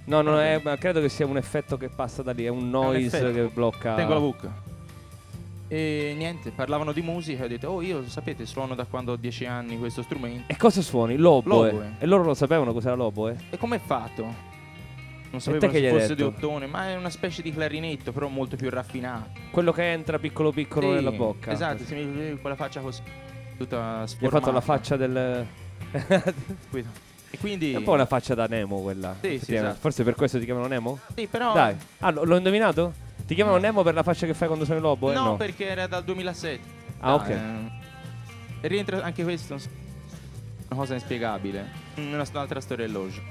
[0.06, 2.70] No, no, è- ma credo che sia un effetto che passa da lì, è un
[2.70, 3.32] noise effetto.
[3.34, 3.96] che blocca.
[3.96, 4.68] Tengo la bocca.
[5.68, 9.46] E niente, parlavano di musica ho detto, oh io sapete suono da quando ho dieci
[9.46, 10.52] anni questo strumento.
[10.52, 11.16] E cosa suoni?
[11.16, 11.72] L'oboe.
[11.72, 11.96] L'oboe.
[12.00, 13.38] E loro lo sapevano cos'era l'oboe?
[13.52, 14.49] E com'è fatto?
[15.32, 16.28] Non sapevo che fosse di detto?
[16.28, 19.30] ottone, ma è una specie di clarinetto, però molto più raffinato.
[19.52, 21.52] Quello che entra piccolo piccolo Sì, nella bocca.
[21.52, 23.02] Esatto, se mi vedi con la faccia così,
[23.58, 25.46] tutta Gli ha fatto la faccia del.
[27.32, 27.74] E quindi...
[27.74, 29.16] È un po' una faccia da Nemo quella.
[29.22, 29.78] Sì, sì, esatto.
[29.80, 31.00] Forse per questo ti chiamano Nemo?
[31.16, 31.54] Sì, però...
[31.54, 31.76] Dai.
[32.00, 32.92] Ah, l'ho indovinato?
[33.28, 35.12] Ti chiamano Nemo per la faccia che fai quando sei lobo?
[35.12, 35.14] eh?
[35.14, 35.36] No, no.
[35.38, 36.60] perché era dal 2007.
[37.02, 37.28] Ah, ok.
[37.28, 37.72] Dai, eh.
[38.62, 39.54] E rientra anche questo.
[39.54, 41.68] Una cosa inspiegabile.
[41.98, 43.28] Una, un'altra storia logica.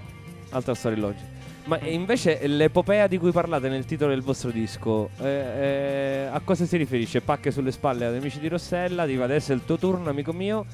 [0.50, 1.26] Altra storia logica.
[1.68, 6.64] Ma invece l'epopea di cui parlate nel titolo del vostro disco, eh, eh, a cosa
[6.64, 7.20] si riferisce?
[7.20, 10.64] Pacche sulle spalle ad amici di Rossella, dico adesso è il tuo turno, amico mio.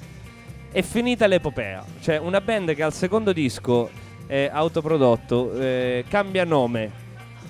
[0.71, 1.85] È finita l'epopea.
[2.01, 3.91] Cioè, una band che al secondo disco
[4.29, 5.51] eh, autoprodotto
[6.07, 6.93] cambia nome,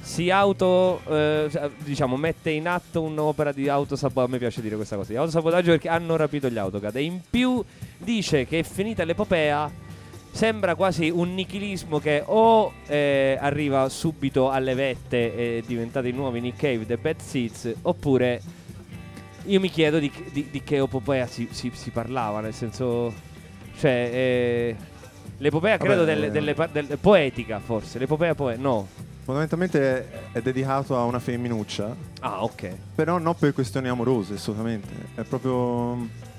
[0.00, 4.26] si auto, eh, diciamo, mette in atto un'opera di autosabotaggio.
[4.26, 6.96] A me piace dire questa cosa, di autosabotaggio perché hanno rapito gli autocad.
[6.96, 7.62] E in più
[7.98, 9.82] dice che è finita l'epopea.
[10.34, 16.40] Sembra quasi un nichilismo che o eh, arriva subito alle vette e diventate i nuovi
[16.40, 18.40] Nick Cave, The Bad Seeds, oppure
[19.44, 23.12] io mi chiedo di, di- di che epopea si, si- si parlava, nel senso,
[23.78, 24.76] cioè, eh,
[25.38, 26.30] l'epopea Vabbè, credo delle, eh.
[26.32, 28.88] delle pa- del- poetica forse, l'epopea poetica, no.
[29.22, 32.70] Fondamentalmente è dedicato a una femminuccia, Ah, ok.
[32.96, 34.88] però non per questioni amorose, assolutamente.
[35.14, 36.32] È proprio.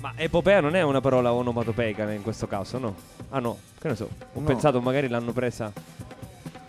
[0.00, 2.94] Ma epopea non è una parola onomatopeica in questo caso, no?
[3.30, 4.08] Ah no, che ne so.
[4.32, 4.46] Ho No.
[4.46, 5.70] pensato magari l'hanno presa.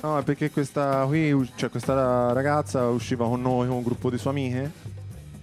[0.01, 4.17] No, è perché questa qui, cioè questa ragazza usciva con noi, con un gruppo di
[4.17, 4.71] sue amiche.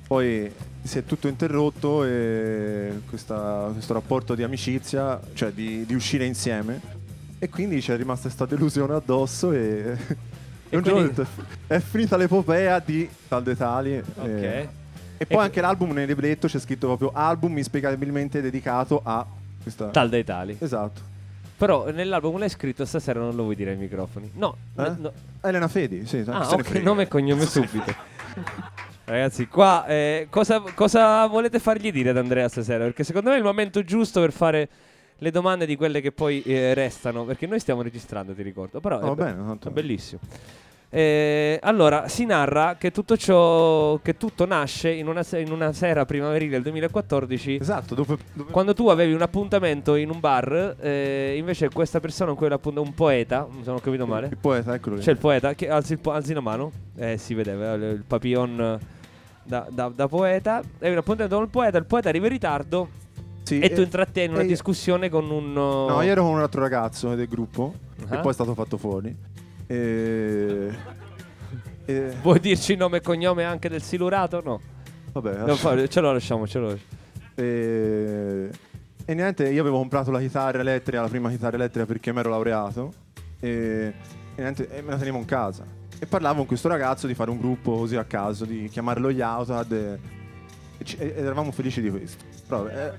[0.07, 6.24] Poi si è tutto interrotto e questa- questo rapporto di amicizia, cioè di, di uscire
[6.26, 6.80] insieme.
[7.39, 9.97] E quindi c'è rimasta questa delusione addosso e,
[10.68, 13.97] e un ho quindi- è, fi- è finita l'epopea di tal dei tali.
[13.99, 14.26] Ok.
[14.26, 14.68] E,
[15.19, 19.27] e poi E- anche l'album nel libretto c'è scritto proprio album inspiegabilmente dedicato a
[19.62, 19.89] questa...
[19.89, 20.57] Tal dei tali.
[20.59, 21.01] Esatto.
[21.59, 24.31] Però nell'album l'hai scritto stasera non lo vuoi dire ai microfoni.
[24.35, 24.93] No, Eh?
[24.97, 25.12] no.
[25.43, 26.23] Elena Fedi, sì.
[26.27, 27.93] Ah, ok, nome e cognome subito.
[29.05, 32.85] Ragazzi, qua eh, cosa, cosa volete fargli dire ad Andrea stasera?
[32.85, 34.69] Perché secondo me è il momento giusto per fare
[35.19, 37.25] le domande di quelle che poi eh, restano.
[37.25, 38.79] Perché noi stiamo registrando, ti ricordo.
[38.81, 40.21] Però Va è, be- bene, è bellissimo.
[40.91, 45.74] Eh, allora, si narra che tutto ciò, che tutto nasce in una, se- in una
[45.74, 50.76] sera primaverile del 2014 Esatto, dopo, dopo- quando tu avevi un appuntamento in un bar,
[50.80, 54.72] eh, invece questa persona con cui l'appunto un poeta, non ho capito male, il poeta,
[54.74, 55.03] eccolo lì.
[55.03, 58.05] c'è il poeta che alzi, il po- alzi la mano, eh si vedeva il, il
[58.07, 58.78] papillon
[59.45, 62.89] da, da- da poeta, avevi un appuntamento con il poeta, il poeta arriva in ritardo
[63.43, 65.53] Sì, e tu eh, intrattieni una e io- discussione con un...
[65.53, 67.74] No, io ero con un altro ragazzo del gruppo,
[68.09, 68.14] Ah.
[68.14, 69.14] che poi è stato fatto fuori.
[69.71, 70.71] E...
[71.85, 74.41] e- Vuoi dirci nome e cognome anche del silurato?
[74.43, 74.61] No,
[75.12, 76.91] vabbè, No, fa- ce lo lasciamo, ce lo lasciamo.
[77.35, 78.51] e...
[79.05, 82.31] e niente, io avevo comprato la chitarra elettrica, la prima chitarra elettrica perché mi ero
[82.31, 82.93] laureato.
[83.41, 83.93] E,
[84.35, 85.64] e niente, e me la tenevo in casa.
[86.01, 89.21] E parlavo con questo ragazzo di fare un gruppo così a caso, di chiamarlo gli
[89.21, 89.73] Autod.
[89.73, 89.99] E,
[90.97, 92.25] e eravamo felici di questo.
[92.47, 92.93] Però eh,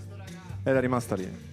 [0.63, 1.47] era rimasta lì.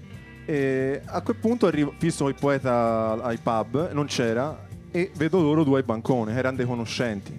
[0.44, 4.65] E a quel punto arrivo, fisso il poeta ai pub, non c'era,
[4.96, 7.38] e vedo loro due al bancone, che erano dei conoscenti.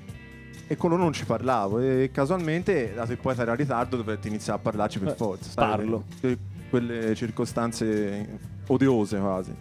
[0.69, 1.79] E con loro non ci parlavo.
[1.79, 5.49] E casualmente, dato che poeta era in ritardo, dovetti iniziare a parlarci per Eh, forza.
[5.51, 6.03] sai, parlo.
[6.19, 6.37] que-
[6.69, 8.27] quelle circostanze
[8.67, 9.55] odiose quasi.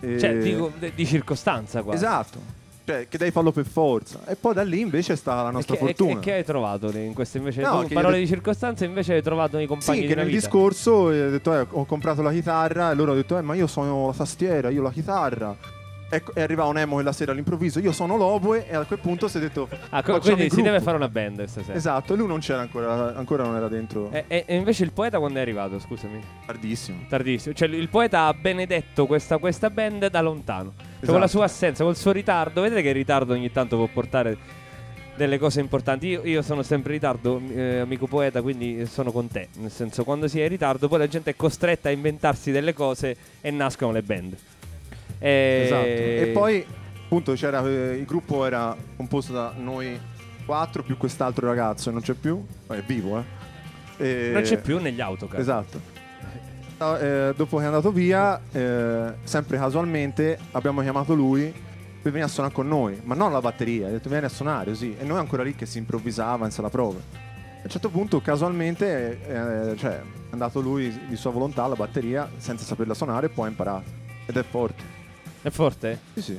[0.00, 1.92] E- Cioè, dico, de- di circostanza qua.
[1.94, 2.56] Esatto.
[2.84, 4.20] Cioè, che devi farlo per forza.
[4.26, 6.12] E poi da lì invece sta la E nostra che, e- fortuna.
[6.12, 9.22] e che hai trovato in queste invece No, che parole io- di circostanza invece hai
[9.22, 10.38] trovato nei compagni Sì, che nel vita.
[10.38, 13.54] discorso eh, ho detto, eh, ho comprato la chitarra e loro hanno detto, eh, ma
[13.54, 15.54] io sono la tastiera, io la chitarra.
[16.10, 19.28] Ecco, e arriva un emo quella sera all'improvviso, io sono l'oboe e a quel punto
[19.28, 19.68] si è detto...
[19.90, 21.76] Ah, co- quindi si deve fare una band stasera.
[21.76, 24.10] Esatto, e lui non c'era ancora, ancora non era dentro.
[24.10, 26.18] E, e- e invece il poeta quando è arrivato, scusami?
[26.46, 27.00] Tardissimo.
[27.10, 27.54] Tardissimo.
[27.54, 30.72] Cioè il poeta ha benedetto questa, questa band da lontano.
[30.78, 31.18] Cioè con Esatto.
[31.18, 32.62] la sua assenza, col suo ritardo.
[32.62, 34.36] Vedete che il ritardo ogni tanto può portare
[35.14, 36.06] delle cose importanti.
[36.06, 39.48] Io, io sono sempre in ritardo, eh, amico poeta, quindi sono con te.
[39.58, 42.72] Nel senso, quando si è in ritardo, poi la gente è costretta a inventarsi delle
[42.72, 44.36] cose e nascono le band.
[45.18, 45.62] E...
[45.64, 45.86] Esatto.
[45.86, 46.64] E poi,
[47.04, 49.98] appunto, c'era, eh, il gruppo era composto da noi
[50.44, 52.44] quattro più quest'altro ragazzo, e non c'è più.
[52.66, 53.36] Ma è vivo, eh.
[54.04, 55.40] E- Non c'è più negli autocar.
[55.40, 55.96] Esatto.
[56.80, 61.52] Eh, dopo che è andato via, eh, sempre casualmente abbiamo chiamato lui
[62.00, 64.70] per venire a suonare con noi, ma non la batteria, ha detto vieni a suonare
[64.70, 64.94] così.
[64.96, 67.00] E noi ancora lì che si improvvisava in sala prove.
[67.58, 72.30] A un certo punto, casualmente, eh, cioè, è andato lui di sua volontà alla batteria
[72.36, 73.90] senza saperla suonare e poi ha imparato.
[74.24, 74.97] Ed è forte.
[75.42, 75.98] È forte?
[76.14, 76.38] Sì, sì.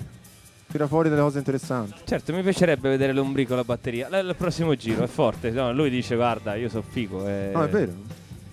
[0.72, 1.96] Tira fuori delle cose interessanti.
[2.06, 4.08] Certo, mi piacerebbe vedere l'ombrico alla batteria.
[4.10, 5.50] L- il prossimo giro è forte.
[5.50, 7.28] No, lui dice: Guarda, io so figo.
[7.28, 7.94] eh, No, è vero.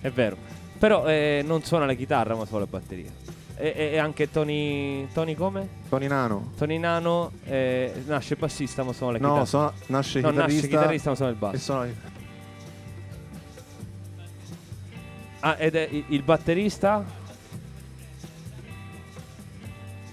[0.01, 0.35] È vero.
[0.79, 3.11] Però eh, non suona la chitarra, ma suona la batteria.
[3.55, 5.07] E, e- e anche Tony.
[5.13, 5.67] Tony come?
[5.89, 6.51] Tony Nano.
[6.57, 9.45] Tony Nano eh, nasce bassista, ma suona la No, chitarra.
[9.45, 10.61] suona- nasce no, chitarrista.
[10.61, 11.57] nasce chitarrista, ma suona il E basso.
[11.59, 11.87] suona
[15.41, 17.05] Ah, ed è il batterista?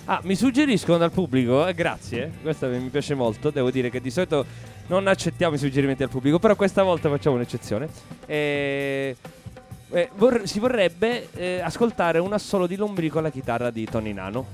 [0.06, 4.10] Ah, mi suggeriscono dal pubblico, eh, grazie, questa mi piace molto, devo dire che di
[4.10, 4.44] solito
[4.88, 7.88] non accettiamo i suggerimenti dal pubblico, però questa volta facciamo un'eccezione.
[8.26, 9.16] Eh,
[9.90, 14.46] eh, vor- si vorrebbe eh, ascoltare un assolo di lombrico alla chitarra di Tony Nano.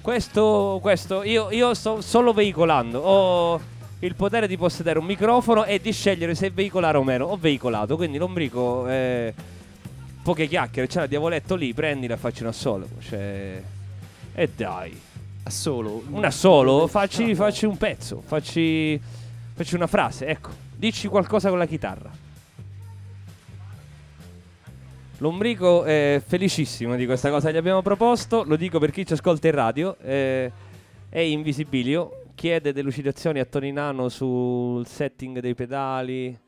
[0.00, 3.60] Questo, questo io, io sto solo veicolando, ho
[3.98, 7.26] il potere di possedere un microfono e di scegliere se veicolare o meno.
[7.26, 8.88] Ho veicolato, quindi lombrico...
[8.88, 9.34] Eh,
[10.22, 12.88] poche chiacchiere, c'è la diavoletto lì, prendila e facci un assolo.
[13.00, 13.62] Cioè...
[14.34, 14.98] E dai.
[15.46, 16.02] solo.
[16.10, 19.00] Una solo, facci, facci un pezzo, facci,
[19.54, 20.50] facci una frase, ecco.
[20.76, 22.10] Dici qualcosa con la chitarra.
[25.18, 29.12] Lombrico è felicissimo di questa cosa che gli abbiamo proposto, lo dico per chi ci
[29.12, 30.50] ascolta in radio, eh,
[31.10, 36.38] è Invisibilio, chiede delucidazioni a Tony Nano sul setting dei pedali.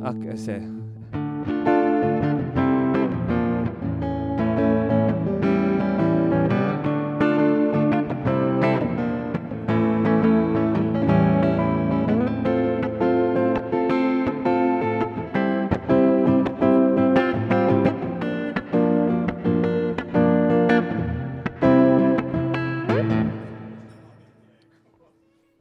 [0.00, 1.21] Ah, sì.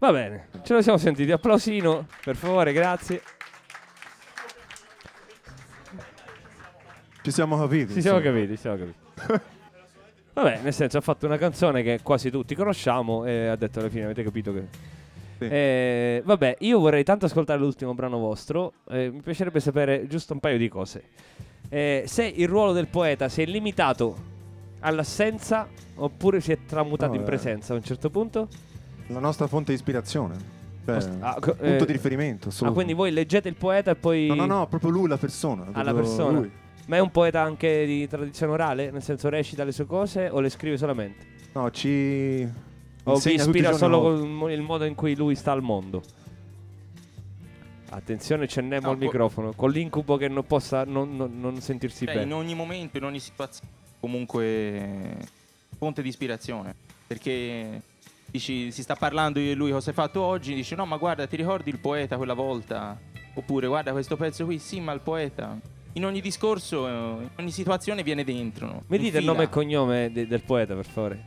[0.01, 1.31] Va bene, ce lo siamo sentiti.
[1.31, 3.21] Applausino, per favore, grazie.
[7.21, 7.93] Ci siamo capiti.
[7.93, 8.35] Ci siamo insomma.
[8.35, 9.49] capiti, ci siamo capiti.
[10.33, 13.89] Vabbè, nel senso, ha fatto una canzone che quasi tutti conosciamo e ha detto alla
[13.89, 14.63] fine, avete capito che...
[15.37, 15.45] Sì.
[15.45, 18.73] Eh, vabbè, io vorrei tanto ascoltare l'ultimo brano vostro.
[18.89, 21.03] eh, mi piacerebbe sapere giusto un paio di cose.
[21.69, 24.15] Eh, se il ruolo del poeta si è limitato
[24.79, 27.25] all'assenza oppure si è tramutato No, in eh.
[27.25, 28.47] presenza a un certo punto.
[29.11, 30.59] La nostra fonte di ispirazione.
[30.85, 32.49] Cioè, Ost- ah, co- punto eh, di riferimento.
[32.61, 34.27] Ah, quindi voi leggete il poeta e poi...
[34.27, 35.65] No, no, no, proprio lui, la persona.
[35.71, 36.39] Ah, la persona.
[36.39, 36.51] lui.
[36.87, 38.89] Ma è un poeta anche di tradizione orale?
[38.91, 41.25] Nel senso recita le sue cose o le scrive solamente?
[41.53, 42.47] No, ci.
[43.03, 46.01] O vi ispira solo con il modo in cui lui sta al mondo?
[47.89, 49.53] Attenzione, c'è Nemo No, al co- microfono.
[49.53, 52.25] Con l'incubo che non possa non, non- non sentirsi Cioè, bene.
[52.25, 55.17] in ogni momento, in ogni situazione, comunque
[55.77, 56.73] fonte di ispirazione.
[57.05, 57.81] Perché
[58.31, 61.35] dici, si sta parlando di lui cosa hai fatto oggi, dici no ma guarda ti
[61.35, 62.99] ricordi il poeta quella volta?
[63.33, 65.59] Oppure guarda questo pezzo qui, sì ma il poeta.
[65.93, 66.91] In ogni discorso, eh,
[67.23, 68.65] in ogni situazione viene dentro.
[68.65, 68.83] no?
[68.87, 71.25] Mi dite il nome e cognome de- del poeta, per favore?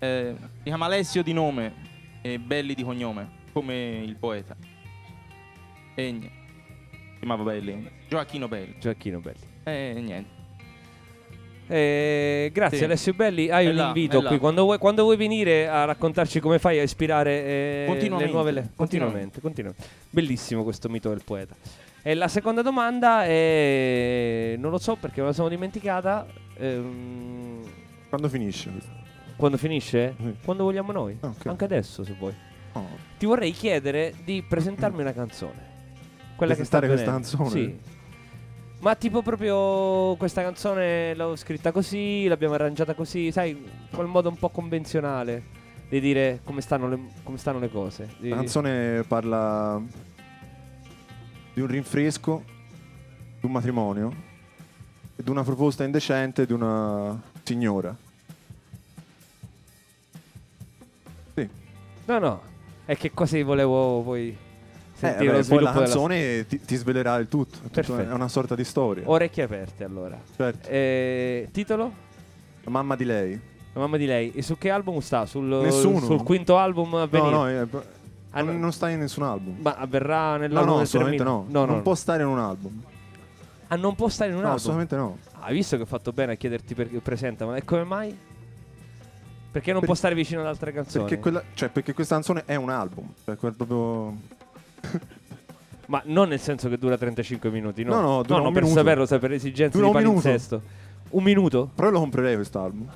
[0.00, 1.74] Eh, si chiama Alessio di nome
[2.22, 4.56] e Belli di cognome, come il poeta.
[5.94, 6.30] E niente.
[6.90, 7.88] Si chiamava Belli.
[8.08, 8.76] Gioacchino Belli.
[8.80, 9.38] Gioacchino Belli.
[9.64, 10.38] E niente.
[11.72, 12.84] Eh, grazie Sì.
[12.84, 14.38] Alessio Belli, hai È un là, invito qui.
[14.38, 18.50] Quando vuoi, quando vuoi venire a raccontarci come fai a ispirare eh, le Continuamente, nuove...
[18.50, 19.86] le- continuamente, continuamente.
[20.10, 21.54] Bellissimo questo mito del poeta.
[22.02, 24.56] E la seconda domanda è...
[24.58, 26.26] Non lo so perché me la sono dimenticata.
[26.56, 27.60] Ehm,
[28.08, 28.70] Quando finisce?
[29.36, 30.14] quando finisce?
[30.18, 30.34] Sì.
[30.44, 31.16] Quando vogliamo noi.
[31.20, 31.46] Ah, ok.
[31.46, 32.34] Anche adesso se vuoi.
[32.72, 32.84] Oh.
[33.18, 35.68] Ti vorrei chiedere di presentarmi una canzone.
[36.36, 37.50] Quella che sta Presentare questa canzone?
[37.50, 37.78] Sì.
[38.80, 44.36] Ma tipo proprio questa canzone l'ho scritta così, l'abbiamo arrangiata così, sai, quel modo un
[44.36, 45.58] po' convenzionale
[45.90, 48.14] di dire come stanno le, come stanno le cose.
[48.20, 49.78] La canzone parla
[51.52, 52.42] di un rinfresco,
[53.38, 54.14] di un matrimonio
[55.14, 57.94] e di una proposta indecente di una signora.
[61.34, 61.48] Sì.
[62.06, 62.40] No, no,
[62.86, 64.34] è che quasi volevo poi
[65.00, 67.58] Eh, vabbè, lo poi la canzone ti, ti svelerà il tutto.
[67.70, 67.98] Tutto.
[67.98, 69.04] È una sorta di storia.
[69.08, 70.18] Orecchie aperte allora.
[70.36, 70.68] Certo.
[70.68, 71.92] Eh, titolo?
[72.64, 73.40] La mamma di lei.
[73.72, 74.32] La mamma di lei.
[74.32, 75.24] E su che album sta?
[75.26, 76.00] Sul, Nessuno.
[76.00, 77.30] sul quinto album a No, venire?
[77.30, 77.66] no, è-
[78.32, 78.60] Ah, non, no.
[78.60, 79.56] non sta in nessun album.
[79.60, 81.46] Ma avverrà No, nell'album no, del assolutamente no.
[81.48, 81.82] No, no, Non no.
[81.82, 82.82] può stare in un album.
[83.68, 84.60] Ah, non può stare in un No, album?
[84.72, 85.18] assolutamente no.
[85.32, 88.16] Ah, Hai visto che ho fatto bene a chiederti perché presenta, ma come mai?
[89.50, 91.04] Perché non Per- può stare vicino ad altre canzoni?
[91.06, 93.12] Perché, quella- cioè, perché questa canzone è un album.
[93.24, 94.14] Cioè, proprio...
[95.86, 97.94] Ma non nel senso che dura 35 minuti, no?
[97.94, 98.78] No, no, dura un per minuto.
[98.80, 100.22] saperlo, sai, per esigenze Dura di un minuto.
[100.22, 100.62] palinsesto.
[101.10, 101.70] Un minuto?
[101.74, 102.86] Però io lo comprerei quest'album.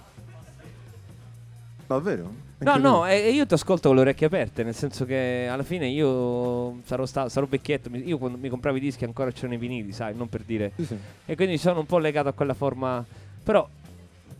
[1.86, 2.42] Davvero?
[2.58, 5.64] No, no, e e io ti ascolto con le orecchie aperte, nel senso che alla
[5.64, 7.90] fine io sarò, sta- sarò vecchietto.
[7.90, 10.72] mi- Io quando mi compravo i dischi ancora c'erano i vinili, sai, non per dire.
[10.76, 10.96] Sì, sì.
[11.26, 13.04] E quindi sono un po' legato a quella forma.
[13.42, 13.68] Però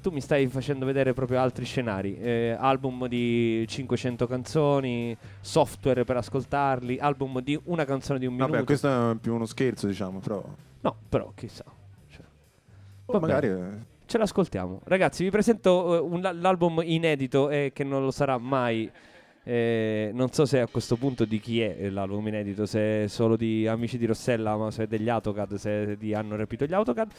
[0.05, 2.19] tu mi stai facendo vedere proprio altri scenari.
[2.19, 8.53] eh, album di 500 canzoni, software per ascoltarli, album di una canzone di un minuto.
[8.53, 10.45] Vabbè, questo è più uno scherzo, diciamo, però...
[10.83, 11.65] No, però chissà.
[12.11, 12.23] Cioè,
[13.07, 13.47] vabbè, magari...
[13.49, 13.69] eh,
[14.05, 14.83] ce l'ascoltiamo.
[14.85, 18.91] Ragazzi, vi presento eh, un- l'album inedito e che non lo sarà mai.
[19.45, 23.36] Eh, non so se a questo punto di chi è l'album inedito, se è solo
[23.36, 27.11] di Amici di Rossella, ma se è degli Autocad, se di hanno rapito gli Autocad.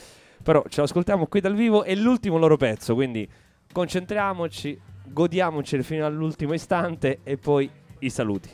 [0.43, 3.27] Però ce l'ascoltiamo qui dal vivo, è l'ultimo loro pezzo, quindi
[3.71, 7.69] concentriamoci, godiamoci fino all'ultimo istante e poi
[7.99, 8.49] i saluti.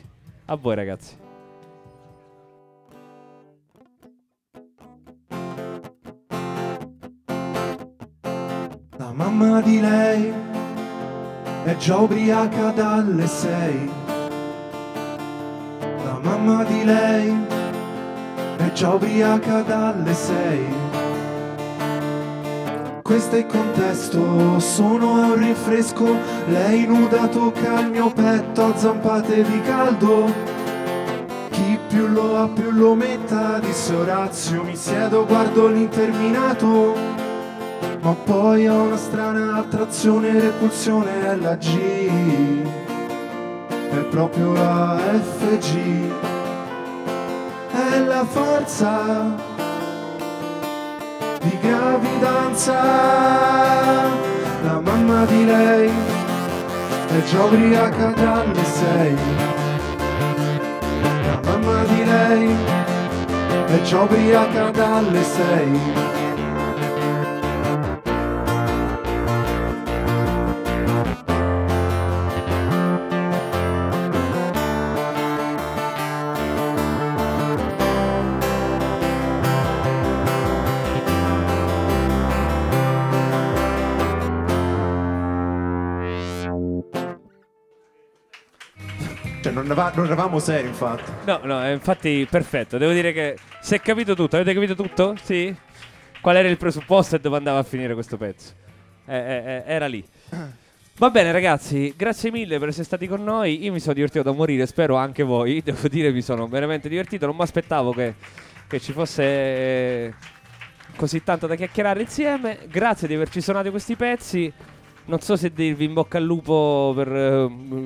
[0.46, 1.16] A voi ragazzi.
[8.96, 10.61] La mamma di lei
[11.64, 13.90] è già ubriaca dalle sei.
[16.04, 17.36] La mamma di lei
[18.56, 20.64] è già ubriaca dalle sei.
[23.02, 28.76] Questo è il contesto, sono a un rinfresco, lei nuda tocca il mio petto a
[28.76, 30.32] zampate di caldo.
[31.50, 37.21] Chi più lo ha più lo metta, disse Orazio, mi siedo, guardo l'interminato.
[38.02, 41.78] Ma poi ho una strana attrazione e repulsione, è la G,
[43.90, 44.98] è proprio la
[45.38, 46.10] FG,
[47.70, 49.36] è la forza
[51.42, 52.82] di gravidanza.
[54.64, 55.90] La mamma di lei
[57.06, 59.16] è già ubriaca dalle sei.
[60.90, 62.56] La mamma di lei
[63.66, 66.21] è già ubriaca dalle sei.
[89.62, 91.10] Non, eva- non eravamo seri, infatti.
[91.24, 92.78] No, no, eh, infatti perfetto.
[92.78, 94.36] Devo dire che si è capito tutto.
[94.36, 95.14] Avete capito tutto?
[95.22, 95.54] Sì?
[96.20, 98.52] Qual era il presupposto e dove andava a finire questo pezzo?
[99.06, 100.04] Eh, eh, eh, era lì.
[100.96, 103.64] Va bene ragazzi, grazie mille per essere stati con noi.
[103.64, 105.62] Io mi sono divertito da morire, spero anche voi.
[105.64, 107.26] Devo dire mi sono veramente divertito.
[107.26, 108.14] Non mi aspettavo che,
[108.68, 110.14] che ci fosse eh,
[110.94, 112.58] così tanto da chiacchierare insieme.
[112.68, 114.52] Grazie di averci suonato questi pezzi.
[115.04, 117.44] Non so se dirvi in bocca al lupo per eh,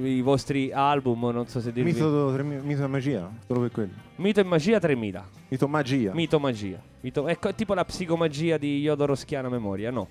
[0.09, 1.93] i vostri album, non so se dirvi...
[1.93, 3.93] Mito, tre- mito e magia, solo per quello.
[4.17, 5.29] Mito e magia 3000.
[5.49, 6.13] Mito magia.
[6.13, 6.81] Mito magia.
[7.01, 10.09] Mito- ecco, tipo la psicomagia di Yodo Roschiana Memoria, no?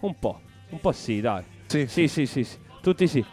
[0.00, 0.40] Un po'.
[0.68, 1.42] Un po' sì, dai.
[1.66, 2.58] Sì, Sì, sì, sì, sì.
[2.80, 3.24] Tutti sì.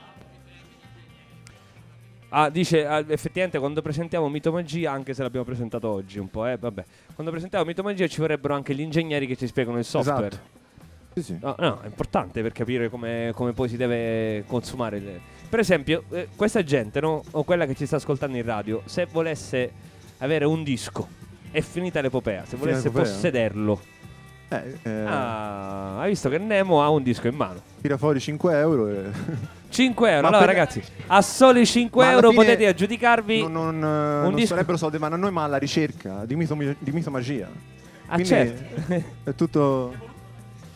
[2.30, 6.48] Ah, dice ah, effettivamente quando presentiamo Mito Magia, anche se l'abbiamo presentato oggi un po',
[6.48, 6.84] eh, vabbè.
[7.14, 10.28] Quando presentiamo Mito Magia ci vorrebbero anche gli ingegneri che ci spiegano il software.
[10.28, 10.62] Esatto.
[11.16, 11.38] Sì, sì.
[11.42, 15.00] No, no, è importante per capire come, come poi si deve consumare.
[15.00, 17.22] le- Per esempio, eh, questa gente, no?
[17.32, 19.72] O quella che ci sta ascoltando in radio, se volesse
[20.20, 21.08] avere un disco,
[21.52, 22.44] è finita l'epopea.
[22.46, 23.04] Se volesse l'epopea?
[23.04, 23.80] possederlo,
[24.50, 27.60] Eh, eh, ah, hai visto che Nemo ha un disco in mano.
[27.82, 29.04] Tira fuori 5 euro e...
[29.70, 30.22] 5 euro.
[30.22, 33.42] Ma allora, per- ragazzi, a soli 5 Ma alla euro potete aggiudicarvi.
[33.42, 36.56] non, non, eh, non disco- sarebbero soldi vanno a noi ma alla ricerca di mito,
[36.56, 37.48] di mito magia.
[38.08, 39.04] ah, quindi- certo.
[39.24, 40.12] È tutto...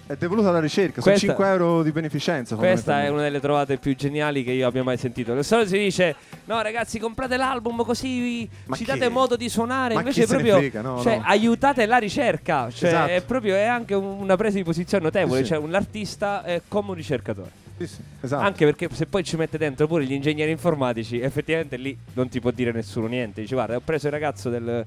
[0.07, 2.55] È devoluto alla ricerca, Questa- sono 5 euro di beneficenza.
[2.55, 5.35] Questa è una delle trovate più geniali che io abbia mai sentito.
[5.35, 9.93] Di solito si dice: No, ragazzi, comprate l'album così Ma ci date modo di suonare.
[9.95, 11.23] ma Invece proprio no, cioè, no.
[11.25, 12.69] aiutate la ricerca.
[12.71, 13.11] Cioè, Esatto.
[13.11, 15.41] è proprio è anche un- una presa di posizione notevole.
[15.41, 15.47] Sì.
[15.47, 17.49] Cioè, un- l'artista è come un ricercatore.
[17.77, 18.43] Sì, sì, esatto.
[18.43, 22.39] Anche perché se poi ci mette dentro pure gli ingegneri informatici, effettivamente lì non ti
[22.39, 23.41] può dire nessuno niente.
[23.41, 24.83] Dici, guarda, ho preso il ragazzo del,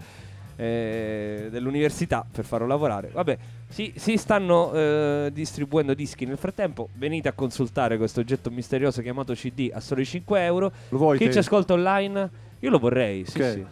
[0.61, 3.08] eh, dell'università per farlo lavorare.
[3.12, 3.38] Vabbè,
[3.68, 6.88] si, si stanno eh, distribuendo dischi nel frattempo.
[6.94, 10.70] Venite a consultare questo oggetto misterioso chiamato CD a soli 5 euro.
[10.90, 11.32] Lo vuoi Chi te?
[11.32, 12.30] ci ascolta online?
[12.61, 13.52] Io lo vorrei, sì, Ok.
[13.52, 13.66] sì.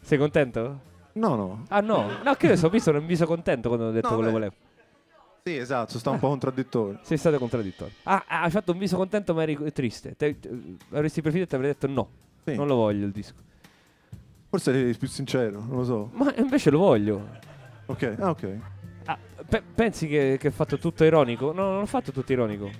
[0.00, 0.80] Sei contento?
[1.14, 1.64] No, no.
[1.68, 4.14] Ah no, no, che ne so, mi sono in viso contento quando ho detto No,
[4.14, 4.54] quello che volevo.
[5.42, 6.98] Sì, esatto, sta un po' contraddittorio.
[7.02, 7.94] Sei stato contraddittorio.
[8.04, 10.14] Ah, ah, hai fatto un viso contento ma eri triste.
[10.16, 10.50] Te- te-
[10.90, 12.08] avresti preferito e ti avrei detto no.
[12.44, 12.54] Sì.
[12.54, 13.34] Non lo voglio il disco.
[14.48, 16.10] Forse eri più sincero, non lo so.
[16.12, 17.28] Ma invece lo voglio.
[17.86, 18.56] Ok, ah, ok.
[19.06, 19.18] Ah,
[19.48, 21.52] pe- pensi che, che ho fatto tutto ironico?
[21.52, 22.70] No, non ho fatto tutto ironico.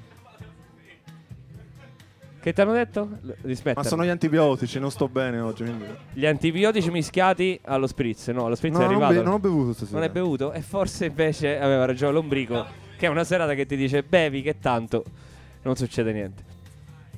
[2.41, 3.09] Che ti hanno detto?
[3.43, 3.81] Rispetta.
[3.81, 5.64] Ma sono gli antibiotici, non sto bene oggi.
[5.64, 5.85] Quindi...
[6.12, 8.29] Gli antibiotici mischiati allo spritz.
[8.29, 9.14] No, lo spritz No, è non, arrivato.
[9.14, 9.99] be- non ho bevuto stasera.
[9.99, 12.64] Non è bevuto e forse invece aveva ragione l'ombrico
[12.97, 15.05] che è una serata che ti dice bevi che tanto
[15.62, 16.45] non succede niente.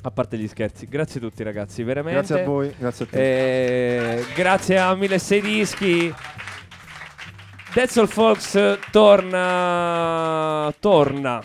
[0.08, 0.86] A parte gli scherzi.
[0.86, 2.20] Grazie a tutti ragazzi, veramente.
[2.20, 4.16] Grazie a voi, grazie a te.
[4.16, 6.14] Eh, grazie a 1006 dischi.
[7.74, 11.42] Dead Soul Fox torna torna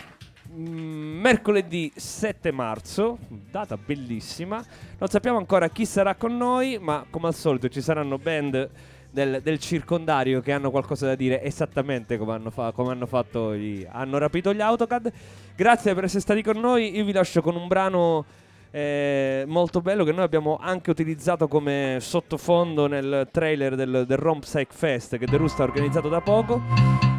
[0.50, 4.64] mm, mercoledì 7 marzo, data bellissima.
[4.98, 8.70] Non sappiamo ancora chi sarà con noi, ma come al solito ci saranno band
[9.12, 13.54] del, del circondario che hanno qualcosa da dire esattamente come hanno, fa- come hanno fatto
[13.54, 15.12] gli, hanno rapito gli AutoCAD.
[15.54, 16.96] Grazie per essere stati con noi.
[16.96, 18.26] Io vi lascio con un brano
[18.76, 24.40] eh, molto bello che noi abbiamo anche utilizzato come sottofondo nel trailer del, del Rom
[24.40, 26.60] Psych Fest che The Roost ha organizzato da poco.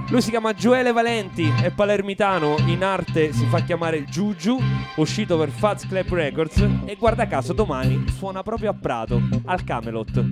[0.09, 4.59] Lui si chiama Gioele Valenti, è palermitano, in arte si fa chiamare Giugiu,
[4.97, 10.27] uscito per Fats Clap Records e guarda caso domani suona proprio a Prato, al Camelot.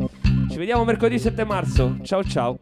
[0.50, 2.58] Ci vediamo mercoledì 7 marzo, ciao ciao.